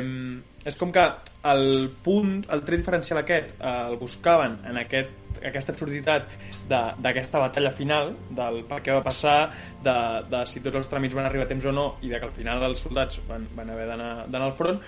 és 0.66 0.80
com 0.80 0.96
que 0.96 1.04
el 1.52 1.92
punt, 2.06 2.40
el 2.50 2.64
tret 2.66 2.82
diferencial 2.82 3.20
aquest, 3.20 3.52
eh, 3.60 3.74
el 3.90 4.00
buscaven 4.00 4.56
en 4.66 4.80
aquest, 4.82 5.12
aquesta 5.46 5.76
absurditat 5.76 6.30
d'aquesta 6.70 7.42
batalla 7.44 7.74
final, 7.76 8.14
del 8.34 8.64
per 8.70 8.80
què 8.82 8.96
va 8.96 9.04
passar, 9.06 9.52
de, 9.84 9.98
de 10.32 10.46
si 10.50 10.64
tots 10.64 10.80
els 10.80 10.90
tràmits 10.90 11.14
van 11.14 11.28
arribar 11.28 11.46
a 11.46 11.52
temps 11.52 11.68
o 11.68 11.74
no, 11.76 11.86
i 12.02 12.10
de 12.10 12.18
que 12.22 12.30
al 12.30 12.34
final 12.34 12.64
els 12.72 12.82
soldats 12.88 13.20
van, 13.28 13.46
van 13.58 13.70
haver 13.76 13.86
d'anar 13.92 14.42
al 14.42 14.56
front, 14.58 14.80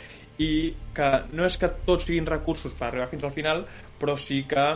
i 0.43 0.51
que 0.93 1.09
no 1.33 1.45
és 1.47 1.57
que 1.57 1.69
tots 1.85 2.05
siguin 2.07 2.27
recursos 2.29 2.75
per 2.77 2.89
arribar 2.89 3.09
fins 3.11 3.25
al 3.25 3.33
final, 3.33 3.63
però 3.99 4.17
sí 4.19 4.43
que 4.49 4.67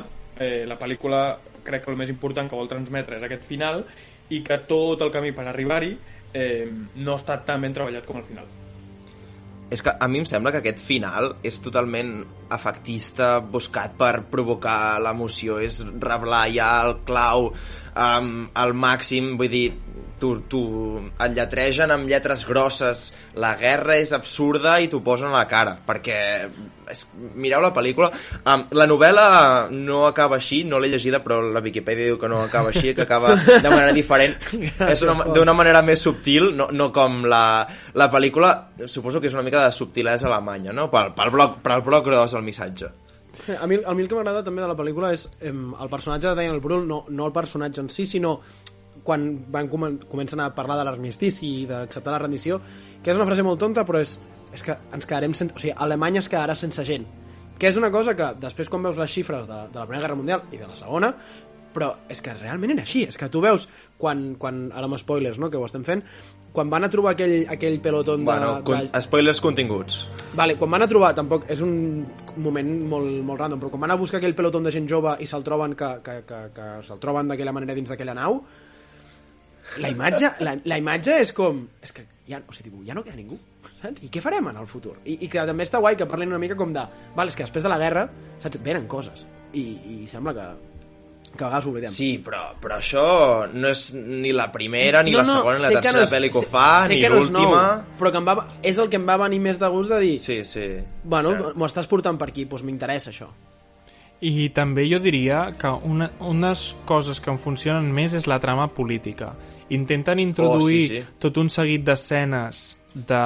eh, 0.41 0.63
la 0.67 0.79
pel·lícula 0.79 1.21
crec 1.63 1.85
que 1.85 1.93
el 1.93 1.99
més 1.99 2.09
important 2.09 2.49
que 2.49 2.57
vol 2.57 2.71
transmetre 2.71 3.19
és 3.19 3.27
aquest 3.27 3.45
final 3.49 3.83
i 4.31 4.41
que 4.45 4.57
tot 4.67 5.03
el 5.05 5.11
camí 5.13 5.35
per 5.35 5.45
arribar-hi 5.51 5.93
eh, 6.33 6.65
no 7.03 7.19
està 7.19 7.37
tan 7.45 7.61
ben 7.61 7.75
treballat 7.75 8.07
com 8.07 8.17
al 8.17 8.27
final. 8.27 8.49
És 9.71 9.79
que 9.79 9.93
a 9.93 10.07
mi 10.11 10.19
em 10.19 10.25
sembla 10.27 10.51
que 10.51 10.59
aquest 10.59 10.81
final 10.83 11.29
és 11.47 11.61
totalment 11.63 12.09
efectista, 12.51 13.37
buscat 13.39 13.93
per 13.99 14.25
provocar 14.33 14.99
l'emoció, 14.99 15.61
és 15.63 15.79
reblar 16.03 16.43
ja 16.51 16.71
el 16.83 16.97
clau 17.07 17.53
um, 17.53 18.33
al 18.51 18.75
màxim, 18.75 19.37
vull 19.39 19.53
dir, 19.53 19.69
tu, 20.21 20.35
tu 20.49 20.59
et 21.17 21.33
lletregen 21.35 21.91
amb 21.93 22.07
lletres 22.09 22.43
grosses. 22.47 23.07
La 23.41 23.55
guerra 23.59 23.97
és 23.97 24.13
absurda 24.13 24.77
i 24.83 24.87
t'ho 24.91 25.01
posen 25.03 25.31
a 25.31 25.39
la 25.39 25.47
cara 25.49 25.73
perquè 25.87 26.17
és, 26.91 27.01
mireu 27.39 27.61
la 27.63 27.71
pel·lícula. 27.73 28.11
Um, 28.45 28.65
la 28.77 28.85
novel·la 28.89 29.25
no 29.73 30.03
acaba 30.07 30.37
així 30.37 30.61
no 30.67 30.79
l'he 30.79 30.91
llegida 30.93 31.21
però 31.23 31.39
la 31.41 31.63
Wikipedia 31.63 32.11
diu 32.11 32.19
que 32.21 32.29
no 32.31 32.41
acaba 32.43 32.69
així 32.69 32.93
que 32.95 33.05
acaba 33.07 33.33
de 33.35 33.69
manera 33.69 33.91
diferent. 33.97 34.37
És 34.91 35.01
una- 35.07 35.25
d'una 35.33 35.55
manera 35.57 35.81
més 35.81 36.01
subtil 36.05 36.51
no, 36.55 36.69
no 36.71 36.91
com 36.93 37.23
la, 37.25 37.43
la 37.97 38.11
pel·lícula. 38.13 38.53
Suposo 38.85 39.19
que 39.21 39.27
és 39.31 39.35
una 39.37 39.43
mica 39.47 39.65
de 39.65 39.71
subtilesa 39.75 40.27
alemanya 40.29 40.73
no? 40.75 40.89
pel, 40.91 41.13
pel, 41.17 41.31
bloc, 41.33 41.61
pel 41.65 41.81
bloc 41.85 42.05
gros 42.11 42.33
el 42.37 42.43
missatge. 42.45 42.91
A 43.57 43.65
mi, 43.65 43.77
a 43.79 43.93
mi 43.95 44.03
el 44.03 44.09
que 44.11 44.15
m'agrada 44.17 44.43
també 44.43 44.59
de 44.61 44.67
la 44.67 44.75
pel·lícula 44.75 45.13
és 45.15 45.23
em, 45.47 45.69
el 45.79 45.89
personatge 45.89 46.27
de 46.27 46.35
Daniel 46.35 46.59
Brühl, 46.59 46.83
no, 46.85 47.05
no 47.09 47.29
el 47.29 47.31
personatge 47.33 47.79
en 47.79 47.87
si, 47.89 48.03
sinó 48.05 48.41
quan 49.03 49.27
van 49.51 49.69
comen 49.71 49.97
comencen 50.09 50.41
a 50.43 50.51
parlar 50.55 50.77
de 50.79 50.85
l'armistici 50.87 51.47
i 51.61 51.65
d'acceptar 51.69 52.13
la 52.13 52.21
rendició, 52.21 52.59
que 53.01 53.11
és 53.11 53.17
una 53.17 53.27
frase 53.29 53.45
molt 53.45 53.59
tonta, 53.61 53.85
però 53.87 54.01
és, 54.01 54.17
és 54.53 54.63
que 54.65 54.77
ens 54.93 55.07
quedarem 55.07 55.33
sense... 55.37 55.55
O 55.55 55.61
sigui, 55.61 55.75
Alemanya 55.77 56.21
es 56.21 56.29
quedarà 56.29 56.55
sense 56.57 56.85
gent. 56.85 57.07
Que 57.61 57.69
és 57.69 57.77
una 57.77 57.91
cosa 57.93 58.15
que 58.17 58.33
després 58.41 58.69
quan 58.69 58.83
veus 58.85 58.97
les 58.97 59.13
xifres 59.13 59.47
de, 59.49 59.63
de 59.73 59.79
la 59.79 59.87
Primera 59.87 60.05
Guerra 60.05 60.17
Mundial 60.17 60.45
i 60.51 60.61
de 60.61 60.69
la 60.69 60.77
Segona, 60.77 61.13
però 61.71 61.93
és 62.11 62.21
que 62.21 62.33
realment 62.35 62.73
era 62.75 62.83
així, 62.85 63.05
és 63.07 63.17
que 63.17 63.29
tu 63.31 63.41
veus 63.43 63.67
quan, 64.01 64.33
quan 64.39 64.67
ara 64.75 64.89
amb 64.89 64.99
spoilers, 64.99 65.39
no?, 65.39 65.49
que 65.49 65.59
ho 65.59 65.65
estem 65.65 65.85
fent, 65.87 66.03
quan 66.51 66.71
van 66.71 66.83
a 66.83 66.89
trobar 66.91 67.13
aquell, 67.15 67.45
aquell 67.49 67.77
pelotón 67.79 68.25
de, 68.25 68.27
bueno, 68.27 68.49
con, 68.67 68.89
de, 68.91 69.01
spoilers 69.01 69.39
continguts 69.39 70.01
Vale, 70.35 70.57
quan 70.59 70.71
van 70.71 70.83
a 70.83 70.89
trobar, 70.91 71.13
tampoc 71.15 71.45
és 71.51 71.61
un 71.63 71.71
moment 72.43 72.73
molt, 72.91 73.13
molt 73.23 73.39
random, 73.39 73.61
però 73.61 73.71
quan 73.71 73.85
van 73.85 73.95
a 73.95 73.99
buscar 73.99 74.19
aquell 74.19 74.35
pelotón 74.35 74.67
de 74.67 74.73
gent 74.75 74.89
jove 74.89 75.15
i 75.23 75.29
se'l 75.31 75.47
troben 75.47 75.77
que, 75.79 75.93
que, 76.03 76.17
que, 76.27 76.41
que 76.55 76.67
se'l 76.87 76.99
troben 77.03 77.31
d'aquella 77.31 77.55
manera 77.55 77.77
dins 77.77 77.91
d'aquella 77.91 78.17
nau, 78.19 78.41
la 79.79 79.89
imatge, 79.93 80.31
la, 80.43 80.55
la 80.65 80.77
imatge 80.81 81.19
és 81.21 81.31
com... 81.37 81.63
És 81.81 81.93
que 81.95 82.03
ja, 82.27 82.41
o 82.47 82.53
sigui, 82.55 82.71
ja 82.87 82.93
no 82.97 83.03
queda 83.05 83.15
ningú, 83.15 83.37
saps? 83.81 84.01
I 84.03 84.09
què 84.11 84.21
farem 84.23 84.47
en 84.51 84.57
el 84.61 84.67
futur? 84.67 84.97
I, 85.05 85.17
I 85.25 85.29
que 85.31 85.45
també 85.47 85.63
està 85.67 85.79
guai 85.79 85.95
que 85.99 86.05
parlin 86.09 86.29
una 86.33 86.39
mica 86.41 86.55
com 86.59 86.73
de... 86.75 86.83
Val, 87.15 87.27
és 87.31 87.35
que 87.37 87.43
després 87.47 87.63
de 87.63 87.71
la 87.71 87.79
guerra, 87.81 88.07
saps? 88.43 88.59
Venen 88.63 88.87
coses. 88.91 89.25
I, 89.53 89.63
i 89.91 90.07
sembla 90.07 90.33
que, 90.37 90.45
que 91.35 91.43
a 91.43 91.47
vegades 91.49 91.65
ho 91.67 91.71
oblidem. 91.73 91.91
Sí, 91.95 92.09
però, 92.23 92.41
però 92.61 92.77
això 92.79 93.05
no 93.51 93.67
és 93.71 93.85
ni 93.95 94.31
la 94.35 94.49
primera, 94.51 95.03
ni 95.03 95.11
No, 95.15 95.19
la 95.21 95.27
no, 95.27 95.37
segona, 95.41 95.57
ni 95.59 95.65
sé 95.67 95.73
la 95.73 95.81
tercera 95.81 95.99
no 95.99 96.05
és- 96.07 96.13
pel·li 96.15 96.31
que 96.31 96.39
ho 96.39 96.47
fa, 96.47 96.67
sé 96.87 96.95
ni 96.95 97.01
no 97.07 97.15
l'última... 97.19 97.61
nou, 97.77 97.85
Però 97.99 98.11
que 98.15 98.21
em 98.23 98.27
va, 98.31 98.35
és 98.63 98.79
el 98.83 98.89
que 98.91 98.99
em 99.01 99.07
va 99.07 99.17
venir 99.25 99.39
més 99.43 99.59
de 99.59 99.69
gust 99.71 99.91
de 99.91 99.99
dir... 100.03 100.17
Sí, 100.23 100.41
sí. 100.47 100.67
Bueno, 101.03 101.35
m'ho 101.55 101.67
estàs 101.71 101.87
portant 101.91 102.19
per 102.21 102.29
aquí, 102.31 102.45
doncs 102.47 102.63
m'interessa 102.67 103.11
això. 103.11 103.27
I 104.21 104.49
també 104.53 104.85
jo 104.85 104.99
diria 105.01 105.47
que 105.57 105.71
una, 105.87 106.11
unes 106.21 106.75
coses 106.85 107.19
que 107.19 107.31
em 107.33 107.39
funcionen 107.41 107.87
més 107.93 108.13
és 108.13 108.27
la 108.29 108.37
trama 108.39 108.67
política. 108.69 109.33
Intenten 109.73 110.21
introduir 110.21 110.83
Oh, 110.83 110.87
sí, 110.91 111.01
sí. 111.01 111.17
tot 111.19 111.37
un 111.41 111.49
seguit 111.49 111.83
d'escenes 111.87 112.77
de, 112.93 113.25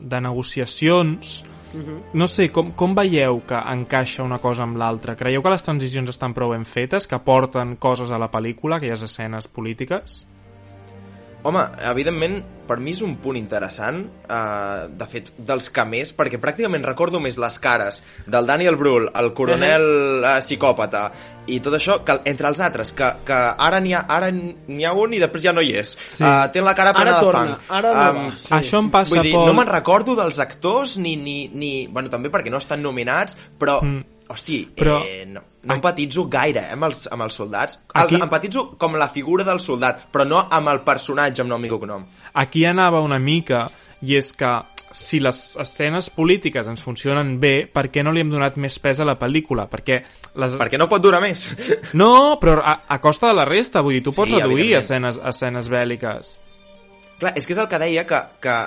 de 0.00 0.20
negociacions 0.20 1.42
no 2.12 2.26
sé, 2.28 2.50
com, 2.52 2.72
com 2.76 2.94
veieu 2.96 3.40
que 3.48 3.56
encaixa 3.56 4.24
una 4.24 4.38
cosa 4.42 4.66
amb 4.66 4.76
l'altra? 4.80 5.14
Creieu 5.16 5.42
que 5.44 5.52
les 5.52 5.64
transicions 5.64 6.10
estan 6.12 6.34
prou 6.36 6.52
ben 6.52 6.66
fetes, 6.68 7.06
que 7.08 7.18
porten 7.24 7.76
coses 7.80 8.12
a 8.12 8.20
la 8.20 8.28
pel·lícula, 8.32 8.76
aquelles 8.76 9.04
escenes 9.06 9.48
polítiques? 9.48 10.26
Home, 11.42 11.62
evidentment, 11.90 12.36
per 12.68 12.76
mi 12.78 12.92
és 12.94 13.00
un 13.02 13.16
punt 13.18 13.34
interessant, 13.34 13.96
eh, 14.30 14.84
de 14.94 15.06
fet, 15.10 15.32
dels 15.42 15.66
que 15.74 15.82
més, 15.90 16.12
perquè 16.14 16.38
pràcticament 16.38 16.84
recordo 16.86 17.18
més 17.20 17.34
les 17.42 17.56
cares 17.58 17.98
del 18.30 18.46
Daniel 18.46 18.76
Brühl, 18.78 19.08
el 19.18 19.32
coronel 19.34 19.86
eh, 20.22 20.36
psicòpata, 20.38 21.00
i 21.50 21.58
tot 21.58 21.74
això, 21.74 21.96
que 22.06 22.20
entre 22.30 22.46
els 22.52 22.62
altres, 22.62 22.92
que, 22.94 23.08
que 23.26 23.34
ara 23.66 23.80
n'hi 23.82 23.92
ha, 23.98 24.04
ara 24.06 24.30
n'hi 24.30 24.86
ha 24.86 24.92
un 24.94 25.16
i 25.18 25.18
després 25.18 25.42
ja 25.48 25.52
no 25.56 25.64
hi 25.66 25.74
és. 25.82 25.96
Sí. 25.98 26.22
Eh, 26.22 26.46
té 26.54 26.62
la 26.62 26.76
cara 26.78 26.94
plena 26.94 27.16
Ara 27.16 27.18
de 27.18 27.26
torna, 27.26 27.44
fang. 27.58 27.76
ara 27.80 27.92
no 27.92 28.06
Em, 28.06 28.24
va, 28.30 28.38
sí. 28.38 28.52
Això 28.60 28.78
em 28.78 28.90
passa, 28.94 29.16
Vull 29.16 29.26
dir, 29.26 29.34
Pol... 29.34 29.48
no 29.50 29.56
me'n 29.58 29.72
recordo 29.74 30.14
dels 30.14 30.38
actors, 30.38 30.94
ni, 31.02 31.16
ni, 31.18 31.48
ni... 31.52 31.72
Bueno, 31.90 32.08
també 32.08 32.30
perquè 32.30 32.54
no 32.54 32.62
estan 32.62 32.82
nominats, 32.86 33.34
però... 33.58 33.80
Mm. 33.82 34.04
Hosti, 34.32 34.62
Però- 34.78 35.02
eh, 35.04 35.26
no, 35.28 35.42
no 35.62 35.74
empatitzo 35.76 36.24
gaire 36.28 36.60
eh, 36.66 36.72
amb, 36.74 36.84
els, 36.88 37.06
amb 37.12 37.22
els 37.22 37.34
soldats. 37.38 37.78
Aquí- 37.94 38.16
El, 38.16 38.22
empatitzo 38.26 38.76
com 38.78 38.96
la 38.98 39.08
figura 39.14 39.44
del 39.44 39.60
soldat, 39.60 40.08
però 40.12 40.26
no 40.26 40.44
amb 40.50 40.68
el 40.72 40.80
personatge 40.86 41.42
amb 41.42 41.50
nom 41.50 41.64
i 41.64 41.70
cognom. 41.70 42.04
Aquí 42.34 42.64
anava 42.66 43.00
una 43.00 43.18
mica, 43.18 43.68
i 44.02 44.16
és 44.18 44.32
que 44.34 44.50
si 44.92 45.20
les 45.22 45.56
escenes 45.62 46.10
polítiques 46.10 46.66
ens 46.68 46.82
funcionen 46.84 47.38
bé, 47.40 47.66
per 47.70 47.86
què 47.88 48.02
no 48.04 48.10
li 48.12 48.20
hem 48.20 48.28
donat 48.34 48.58
més 48.60 48.74
pes 48.82 48.98
a 49.00 49.06
la 49.08 49.14
pel·lícula? 49.16 49.64
Perquè 49.70 50.02
les... 50.36 50.56
Perquè 50.60 50.76
no 50.80 50.88
pot 50.90 51.00
durar 51.00 51.22
més. 51.22 51.46
No, 51.94 52.36
però 52.42 52.58
a, 52.60 52.74
a 52.88 52.98
costa 53.00 53.30
de 53.30 53.38
la 53.38 53.46
resta, 53.48 53.80
vull 53.80 53.94
dir, 53.96 54.02
tu 54.04 54.10
Sí, 54.12 54.18
pots 54.20 54.34
reduir 54.34 54.74
escenes, 54.82 55.20
escenes 55.32 55.70
bèl·liques. 55.72 56.34
Clar, 57.22 57.32
és 57.38 57.46
que 57.46 57.54
és 57.54 57.62
el 57.62 57.68
que 57.70 57.78
deia, 57.78 58.04
que, 58.04 58.20
que 58.42 58.58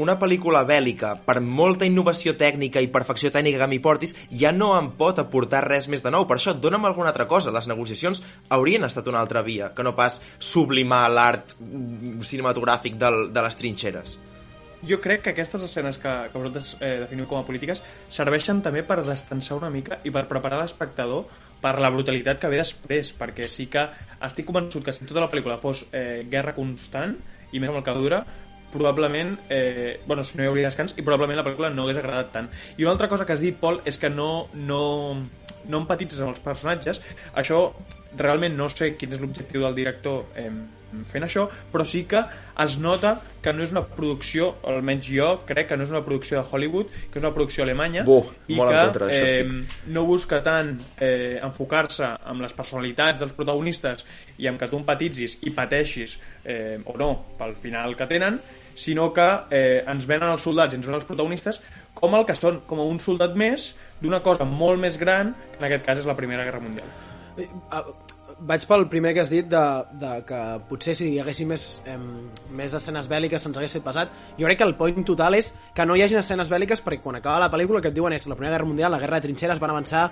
una 0.00 0.16
pel·lícula 0.20 0.62
bèl·lica, 0.68 1.12
per 1.26 1.38
molta 1.44 1.86
innovació 1.88 2.34
tècnica 2.40 2.82
i 2.82 2.90
perfecció 2.92 3.30
tècnica 3.34 3.60
que 3.62 3.68
m'hi 3.70 3.80
portis, 3.84 4.16
ja 4.42 4.52
no 4.56 4.72
em 4.78 4.90
pot 4.98 5.20
aportar 5.22 5.62
res 5.66 5.88
més 5.92 6.04
de 6.04 6.12
nou. 6.14 6.26
Per 6.28 6.38
això, 6.38 6.54
dona'm 6.56 6.88
alguna 6.88 7.12
altra 7.12 7.28
cosa. 7.30 7.52
Les 7.54 7.68
negociacions 7.70 8.22
haurien 8.48 8.88
estat 8.88 9.08
una 9.12 9.20
altra 9.20 9.44
via, 9.46 9.70
que 9.76 9.86
no 9.86 9.94
pas 9.98 10.20
sublimar 10.38 11.04
l'art 11.12 11.54
mm, 11.58 12.20
cinematogràfic 12.26 12.98
del, 13.00 13.28
de 13.34 13.46
les 13.46 13.60
trinxeres. 13.60 14.18
Jo 14.88 14.96
crec 15.04 15.26
que 15.26 15.32
aquestes 15.34 15.60
escenes 15.62 15.98
que, 16.00 16.08
que 16.32 16.38
vosaltres 16.38 16.72
eh, 16.80 16.94
definiu 17.02 17.26
com 17.28 17.42
a 17.42 17.44
polítiques 17.44 17.82
serveixen 18.08 18.62
també 18.64 18.80
per 18.86 19.02
destensar 19.04 19.58
una 19.58 19.68
mica 19.68 20.00
i 20.08 20.12
per 20.14 20.24
preparar 20.30 20.62
l'espectador 20.62 21.26
per 21.60 21.74
la 21.84 21.90
brutalitat 21.92 22.40
que 22.40 22.48
ve 22.48 22.56
després, 22.62 23.12
perquè 23.12 23.48
sí 23.52 23.68
que 23.68 23.84
estic 24.24 24.48
convençut 24.48 24.86
que 24.86 24.94
si 24.96 25.04
tota 25.04 25.20
la 25.20 25.28
pel·lícula 25.28 25.60
fos 25.60 25.84
eh, 25.92 26.24
guerra 26.32 26.56
constant, 26.56 27.18
i 27.52 27.60
més 27.60 27.68
amb 27.68 27.80
el 27.80 27.84
que 27.84 27.96
dura, 27.98 28.22
probablement, 28.72 29.36
eh, 29.48 30.00
bueno, 30.06 30.24
si 30.24 30.38
no 30.38 30.44
hi 30.44 30.50
hauria 30.50 30.70
descans, 30.70 30.94
i 30.96 31.04
probablement 31.06 31.40
la 31.40 31.46
pel·lícula 31.46 31.70
no 31.74 31.86
hagués 31.86 32.00
agradat 32.00 32.32
tant. 32.34 32.50
I 32.76 32.86
una 32.86 32.94
altra 32.96 33.08
cosa 33.08 33.26
que 33.26 33.36
has 33.36 33.44
dit, 33.44 33.56
Pol, 33.60 33.80
és 33.84 33.98
que 33.98 34.10
no, 34.10 34.48
no, 34.54 34.82
no 35.68 35.82
empatitzes 35.84 36.20
amb 36.20 36.34
els 36.34 36.44
personatges. 36.44 37.02
Això, 37.34 37.64
realment 38.18 38.56
no 38.58 38.68
sé 38.72 38.94
quin 38.98 39.14
és 39.14 39.22
l'objectiu 39.22 39.62
del 39.62 39.76
director 39.76 40.24
eh, 40.38 40.50
fent 41.06 41.24
això, 41.24 41.46
però 41.70 41.84
sí 41.86 42.02
que 42.10 42.20
es 42.60 42.76
nota 42.82 43.14
que 43.40 43.52
no 43.54 43.62
és 43.64 43.70
una 43.72 43.82
producció, 43.86 44.50
almenys 44.68 45.08
jo 45.08 45.28
crec 45.48 45.70
que 45.70 45.78
no 45.78 45.86
és 45.86 45.92
una 45.92 46.02
producció 46.04 46.40
de 46.40 46.44
Hollywood, 46.50 46.90
que 47.12 47.20
és 47.20 47.24
una 47.24 47.32
producció 47.36 47.64
alemanya, 47.64 48.02
Buh, 48.04 48.26
i 48.48 48.58
en 48.58 48.60
que 48.66 48.80
contra 48.80 49.08
d'això 49.08 49.28
estic. 49.28 49.76
no 49.94 50.04
busca 50.08 50.42
tant 50.44 50.74
eh, 50.98 51.38
enfocar-se 51.40 52.10
amb 52.32 52.44
les 52.44 52.56
personalitats 52.56 53.22
dels 53.22 53.36
protagonistes 53.36 54.04
i 54.38 54.50
amb 54.50 54.60
que 54.60 54.68
tu 54.68 54.80
empatitzis 54.80 55.38
i 55.46 55.54
pateixis 55.56 56.18
eh, 56.44 56.80
o 56.84 56.98
no 56.98 57.12
pel 57.38 57.54
final 57.60 57.96
que 57.96 58.10
tenen, 58.10 58.40
sinó 58.74 59.10
que 59.16 59.28
eh, 59.50 59.84
ens 59.88 60.06
venen 60.08 60.30
els 60.32 60.44
soldats 60.46 60.74
i 60.74 60.78
ens 60.80 60.86
venen 60.86 61.00
els 61.00 61.08
protagonistes 61.08 61.60
com 61.94 62.14
el 62.16 62.26
que 62.28 62.36
són, 62.38 62.62
com 62.66 62.82
un 62.84 63.00
soldat 63.02 63.34
més 63.38 63.72
d'una 64.00 64.22
cosa 64.24 64.46
molt 64.48 64.80
més 64.80 64.96
gran, 64.98 65.34
que 65.52 65.60
en 65.60 65.66
aquest 65.68 65.84
cas 65.86 66.00
és 66.00 66.08
la 66.08 66.16
Primera 66.16 66.46
Guerra 66.46 66.62
Mundial. 66.62 66.88
Eh, 67.36 67.48
Vaig 68.40 68.62
pel 68.64 68.86
primer 68.88 69.10
que 69.12 69.20
has 69.20 69.28
dit 69.28 69.44
de, 69.44 69.62
de 70.00 70.10
que 70.24 70.36
potser 70.64 70.94
si 70.96 71.10
hi 71.12 71.18
haguessin 71.20 71.50
més, 71.50 71.64
em, 71.92 72.06
més 72.56 72.72
escenes 72.72 73.04
bèl·liques 73.10 73.42
se'ns 73.44 73.58
hagués 73.60 73.74
pesat. 73.84 74.14
Jo 74.38 74.46
crec 74.48 74.62
que 74.62 74.64
el 74.64 74.78
point 74.78 75.04
total 75.04 75.36
és 75.36 75.50
que 75.76 75.84
no 75.84 75.92
hi 75.92 76.00
hagin 76.06 76.22
escenes 76.22 76.48
bèl·liques 76.48 76.80
perquè 76.86 77.04
quan 77.04 77.18
acaba 77.18 77.42
la 77.42 77.50
pel·lícula 77.52 77.82
el 77.82 77.84
que 77.84 77.92
et 77.92 77.98
diuen 77.98 78.16
és 78.16 78.24
la 78.30 78.38
Primera 78.38 78.54
Guerra 78.56 78.70
Mundial, 78.70 78.94
la 78.96 79.02
Guerra 79.02 79.20
de 79.20 79.28
Trinxeres 79.28 79.60
van 79.60 79.74
avançar 79.74 80.06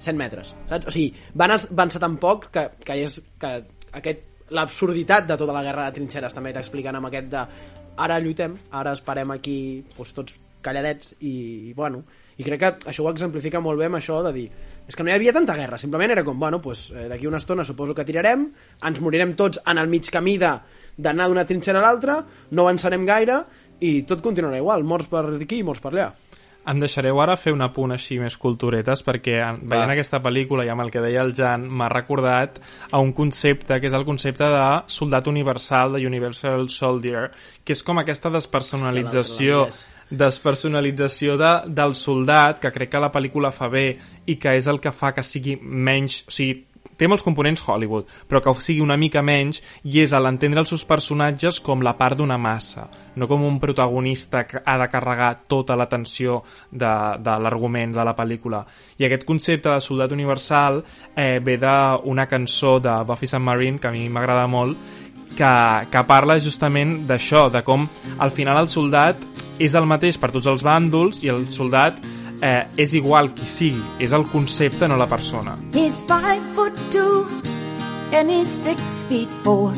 100 0.00 0.16
metres. 0.16 0.54
Saps? 0.70 0.88
O 0.88 0.94
sigui, 0.96 1.12
van 1.36 1.52
avançar 1.58 2.00
tan 2.00 2.16
poc 2.22 2.48
que, 2.54 2.64
que, 2.80 2.96
és, 3.04 3.20
que 3.36 3.52
aquest 4.00 4.26
l'absurditat 4.56 5.28
de 5.28 5.36
tota 5.38 5.54
la 5.54 5.62
guerra 5.62 5.84
de 5.86 6.00
trinxeres 6.00 6.34
també 6.34 6.52
t'expliquen 6.54 6.96
amb 6.98 7.06
aquest 7.06 7.28
de 7.30 7.44
ara 8.00 8.18
lluitem, 8.20 8.56
ara 8.72 8.94
esperem 8.96 9.30
aquí 9.34 9.58
doncs, 9.96 10.14
tots 10.16 10.36
calladets 10.64 11.14
i, 11.20 11.70
i 11.70 11.72
bueno 11.76 12.02
i 12.40 12.44
crec 12.44 12.60
que 12.60 12.90
això 12.90 13.04
ho 13.04 13.10
exemplifica 13.12 13.60
molt 13.60 13.80
bé 13.80 13.88
amb 13.88 13.98
això 14.00 14.20
de 14.24 14.32
dir 14.36 14.46
és 14.88 14.96
que 14.96 15.04
no 15.04 15.12
hi 15.12 15.14
havia 15.14 15.34
tanta 15.36 15.54
guerra, 15.54 15.78
simplement 15.78 16.10
era 16.10 16.24
com 16.26 16.38
bueno, 16.40 16.58
pues, 16.60 16.88
eh, 16.90 17.06
d'aquí 17.06 17.28
una 17.28 17.38
estona 17.38 17.64
suposo 17.64 17.94
que 17.94 18.04
tirarem 18.08 18.48
ens 18.88 19.00
morirem 19.04 19.36
tots 19.38 19.60
en 19.66 19.78
el 19.78 19.90
mig 19.92 20.08
camí 20.10 20.38
d'anar 20.40 21.28
d'una 21.28 21.46
trinxera 21.46 21.78
a 21.78 21.84
l'altra 21.84 22.18
no 22.50 22.64
avançarem 22.64 23.06
gaire 23.06 23.42
i 23.80 24.02
tot 24.08 24.24
continuarà 24.24 24.58
igual, 24.58 24.84
morts 24.84 25.08
per 25.08 25.24
aquí 25.36 25.60
i 25.60 25.66
morts 25.66 25.84
per 25.84 25.92
allà 25.94 26.10
Em 26.68 26.78
deixareu 26.78 27.16
ara 27.22 27.36
fer 27.40 27.54
un 27.54 27.62
apunt 27.64 27.92
així 27.94 28.18
més 28.20 28.36
culturetes 28.36 29.00
perquè 29.06 29.38
en- 29.40 29.62
veient 29.68 29.90
aquesta 29.94 30.20
pel·lícula 30.22 30.64
i 30.66 30.68
amb 30.68 30.82
el 30.84 30.90
que 30.92 31.00
deia 31.00 31.22
el 31.22 31.32
Jan 31.34 31.64
m'ha 31.68 31.88
recordat 31.88 32.58
a 32.92 32.98
un 33.00 33.12
concepte 33.16 33.80
que 33.80 33.86
és 33.88 33.94
el 33.96 34.04
concepte 34.04 34.44
de 34.44 34.66
soldat 34.86 35.26
universal, 35.26 35.94
de 35.96 36.06
Universal 36.06 36.68
Soldier, 36.68 37.30
que 37.64 37.72
és 37.72 37.82
com 37.82 37.98
aquesta 37.98 38.28
despersonalització 38.30 39.66
despersonalització 40.10 41.36
de, 41.38 41.50
del 41.70 41.94
soldat 41.94 42.58
que 42.60 42.72
crec 42.74 42.90
que 42.90 43.00
la 43.02 43.12
pel·lícula 43.14 43.52
fa 43.54 43.68
bé 43.70 43.84
i 44.26 44.36
que 44.42 44.56
és 44.58 44.66
el 44.66 44.80
que 44.82 44.90
fa 44.92 45.12
que 45.14 45.22
sigui 45.22 45.56
menys 45.62 46.24
o 46.26 46.32
sigui, 46.34 46.64
té 47.00 47.08
molts 47.08 47.24
components 47.24 47.64
Hollywood, 47.64 48.08
però 48.28 48.42
que 48.44 48.52
sigui 48.60 48.84
una 48.84 48.98
mica 49.00 49.22
menys 49.24 49.62
i 49.88 50.02
és 50.04 50.12
a 50.12 50.20
l'entendre 50.20 50.60
els 50.60 50.72
seus 50.72 50.84
personatges 50.84 51.60
com 51.64 51.80
la 51.80 51.96
part 51.96 52.20
d'una 52.20 52.36
massa, 52.36 52.88
no 53.16 53.28
com 53.30 53.46
un 53.46 53.56
protagonista 53.62 54.44
que 54.46 54.60
ha 54.60 54.76
de 54.80 54.88
carregar 54.92 55.32
tota 55.48 55.78
l'atenció 55.80 56.42
de, 56.70 56.92
de 57.18 57.36
l'argument 57.40 57.96
de 57.96 58.04
la 58.04 58.16
pel·lícula. 58.16 58.64
I 59.00 59.08
aquest 59.08 59.24
concepte 59.28 59.72
de 59.72 59.80
soldat 59.80 60.12
universal 60.12 60.82
eh, 61.16 61.40
ve 61.40 61.56
d'una 61.60 62.28
cançó 62.28 62.78
de 62.84 63.00
Buffy 63.08 63.30
Saint-Marine 63.30 63.80
que 63.80 63.88
a 63.88 63.94
mi 63.96 64.08
m'agrada 64.12 64.46
molt 64.50 64.76
que, 65.36 65.52
que 65.90 66.02
parla 66.06 66.38
justament 66.42 67.00
d'això, 67.08 67.48
de 67.50 67.62
com 67.66 67.86
al 68.18 68.32
final 68.34 68.60
el 68.60 68.68
soldat 68.68 69.22
és 69.60 69.76
el 69.76 69.86
mateix 69.88 70.18
per 70.18 70.32
tots 70.34 70.48
els 70.50 70.64
bàndols 70.66 71.22
i 71.24 71.30
el 71.32 71.46
soldat 71.54 72.00
eh, 72.40 72.66
és 72.76 72.92
igual 72.94 73.32
qui 73.34 73.46
sigui, 73.46 73.82
és 73.98 74.12
el 74.12 74.26
concepte, 74.30 74.88
no 74.88 74.96
la 74.96 75.06
persona. 75.06 75.56
He's 75.72 76.00
five 76.08 76.42
foot 76.54 76.76
two 76.90 77.26
and 78.12 78.30
he's 78.30 78.48
six 78.48 79.04
feet 79.08 79.28
four. 79.44 79.72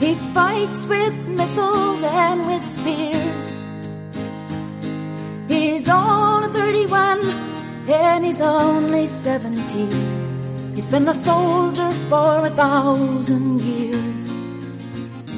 He 0.00 0.14
fights 0.34 0.86
with 0.86 1.14
missiles 1.28 2.02
and 2.02 2.46
with 2.46 2.64
spears. 2.70 3.56
He's 5.48 5.88
all 5.88 6.48
31 6.48 7.20
and 7.88 8.24
he's 8.24 8.40
only 8.40 9.06
17. 9.06 10.72
He's 10.74 10.86
been 10.86 11.08
a 11.08 11.14
soldier 11.14 11.90
for 12.08 12.46
a 12.46 12.50
thousand 12.50 13.60
years. 13.60 14.09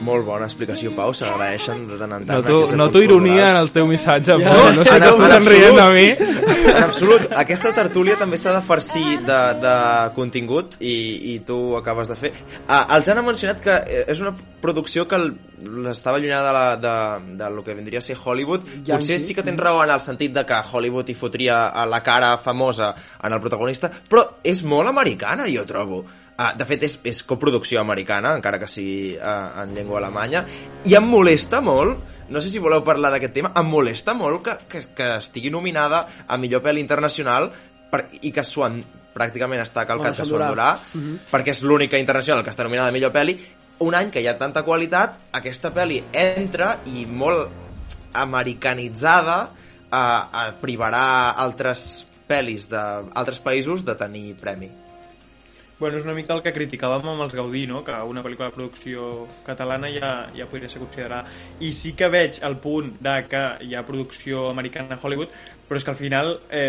Molt 0.03 0.25
bona 0.27 0.47
explicació, 0.49 0.91
Pau, 0.97 1.13
s'agraeixen 1.15 1.85
de 1.87 1.97
tant 2.01 2.13
en 2.17 2.25
tant. 2.27 2.41
Noto, 2.43 2.75
noto 2.77 2.99
apunts 2.99 3.05
ironia 3.07 3.51
en 3.53 3.57
el 3.63 3.71
teu 3.73 3.87
missatge, 3.87 4.35
Ja. 4.41 4.51
però 4.51 4.73
no 4.75 4.85
sé 4.85 4.97
En- 4.97 5.03
com 5.11 5.21
en 5.23 5.27
estan 5.31 5.47
rient 5.47 5.77
de 5.79 5.89
mi. 5.95 6.07
En 6.73 6.83
absolut. 6.83 7.29
Aquesta 7.37 7.73
tertúlia 7.75 8.17
també 8.19 8.37
s'ha 8.39 8.53
de 8.57 8.61
farcir 8.67 9.21
de, 9.27 9.39
de 9.63 9.75
contingut 10.15 10.75
i, 10.81 11.35
i 11.35 11.39
tu 11.47 11.57
ho 11.73 11.77
acabes 11.79 12.09
de 12.09 12.17
fer. 12.17 12.33
Ah, 12.69 12.87
el 12.97 13.05
Jan 13.05 13.19
ha 13.19 13.23
mencionat 13.23 13.61
que 13.61 13.71
eh, 13.75 14.05
és 14.09 14.21
una 14.21 14.35
producció 14.63 15.07
que 15.09 15.19
l'estava 15.19 16.17
allunyada 16.19 16.49
de, 16.49 16.53
la, 16.53 16.65
de, 17.27 17.37
de 17.45 17.51
lo 17.55 17.63
que 17.63 17.75
vindria 17.75 17.99
a 17.99 18.03
ser 18.03 18.17
Hollywood. 18.23 18.63
Yankee. 18.85 18.93
Potser 18.93 19.19
sí 19.21 19.35
que 19.35 19.43
tens 19.43 19.59
raó 19.61 19.83
en 19.85 19.91
el 19.91 20.01
sentit 20.01 20.33
de 20.35 20.45
que 20.47 20.59
Hollywood 20.73 21.09
hi 21.09 21.15
fotria 21.15 21.67
a 21.69 21.87
la 21.87 22.03
cara 22.03 22.37
famosa 22.39 22.95
en 23.23 23.33
el 23.33 23.41
protagonista, 23.41 23.91
però 24.09 24.27
és 24.43 24.63
molt 24.65 24.89
americana, 24.89 25.47
jo 25.53 25.65
trobo. 25.69 26.05
Ah, 26.41 26.55
de 26.57 26.65
fet, 26.65 26.87
és, 26.89 26.97
és 27.05 27.21
coproducció 27.29 27.81
americana, 27.83 28.33
encara 28.39 28.59
que 28.59 28.69
sigui 28.71 29.13
uh, 29.19 29.61
en 29.63 29.75
llengua 29.77 30.01
alemanya, 30.01 30.47
i 30.89 30.97
em 30.97 31.05
molesta 31.05 31.61
molt, 31.63 32.01
no 32.33 32.41
sé 32.41 32.49
si 32.49 32.63
voleu 32.63 32.81
parlar 32.87 33.13
d'aquest 33.13 33.35
tema, 33.37 33.53
em 33.61 33.69
molesta 33.69 34.15
molt 34.17 34.41
que, 34.47 34.57
que, 34.73 34.81
que 34.97 35.09
estigui 35.19 35.53
nominada 35.53 36.07
a 36.27 36.39
millor 36.41 36.65
pel·li 36.65 36.81
internacional 36.81 37.51
per, 37.93 38.07
i 38.25 38.33
que 38.33 38.45
Swan 38.49 38.81
pràcticament 39.13 39.61
està 39.61 39.85
calcat 39.85 40.17
Bueno, 40.17 40.25
de 40.25 40.29
Swan 40.31 40.47
Durà. 40.49 40.71
Durà, 40.89 41.25
perquè 41.31 41.53
és 41.53 41.61
l'única 41.69 42.01
internacional 42.01 42.41
que 42.43 42.55
està 42.55 42.65
nominada 42.65 42.89
a 42.89 42.97
millor 42.97 43.13
pel·li, 43.13 43.37
un 43.85 43.97
any 43.99 44.13
que 44.15 44.23
hi 44.23 44.29
ha 44.31 44.39
tanta 44.41 44.65
qualitat, 44.65 45.19
aquesta 45.37 45.73
pel·li 45.75 46.01
entra 46.17 46.79
i 46.89 47.05
molt 47.07 47.61
americanitzada 48.17 49.37
eh, 49.49 49.99
eh, 49.99 50.49
privarà 50.63 51.05
altres 51.45 52.07
pel·lis 52.29 52.69
d'altres 52.71 53.43
països 53.45 53.85
de 53.85 53.97
tenir 53.99 54.33
premi. 54.41 54.71
Bueno, 55.83 55.99
és 55.99 56.05
una 56.07 56.13
mica 56.15 56.31
el 56.31 56.45
que 56.45 56.53
criticàvem 56.55 57.09
amb 57.11 57.25
els 57.25 57.33
Gaudí, 57.35 57.65
no? 57.67 57.81
que 57.83 57.97
una 58.07 58.23
pel·lícula 58.23 58.53
de 58.53 58.55
producció 58.55 59.07
catalana 59.43 59.89
ja, 59.91 60.11
ja 60.31 60.45
podria 60.47 60.69
ser 60.71 60.79
considerada. 60.79 61.25
I 61.59 61.73
sí 61.75 61.91
que 61.99 62.07
veig 62.07 62.39
el 62.47 62.55
punt 62.63 62.93
de 63.03 63.15
que 63.27 63.41
hi 63.67 63.75
ha 63.75 63.83
producció 63.83 64.45
americana 64.53 64.95
a 64.95 65.01
Hollywood, 65.03 65.33
però 65.67 65.81
és 65.81 65.87
que 65.89 65.91
al 65.91 65.99
final 65.99 66.31
eh, 66.55 66.69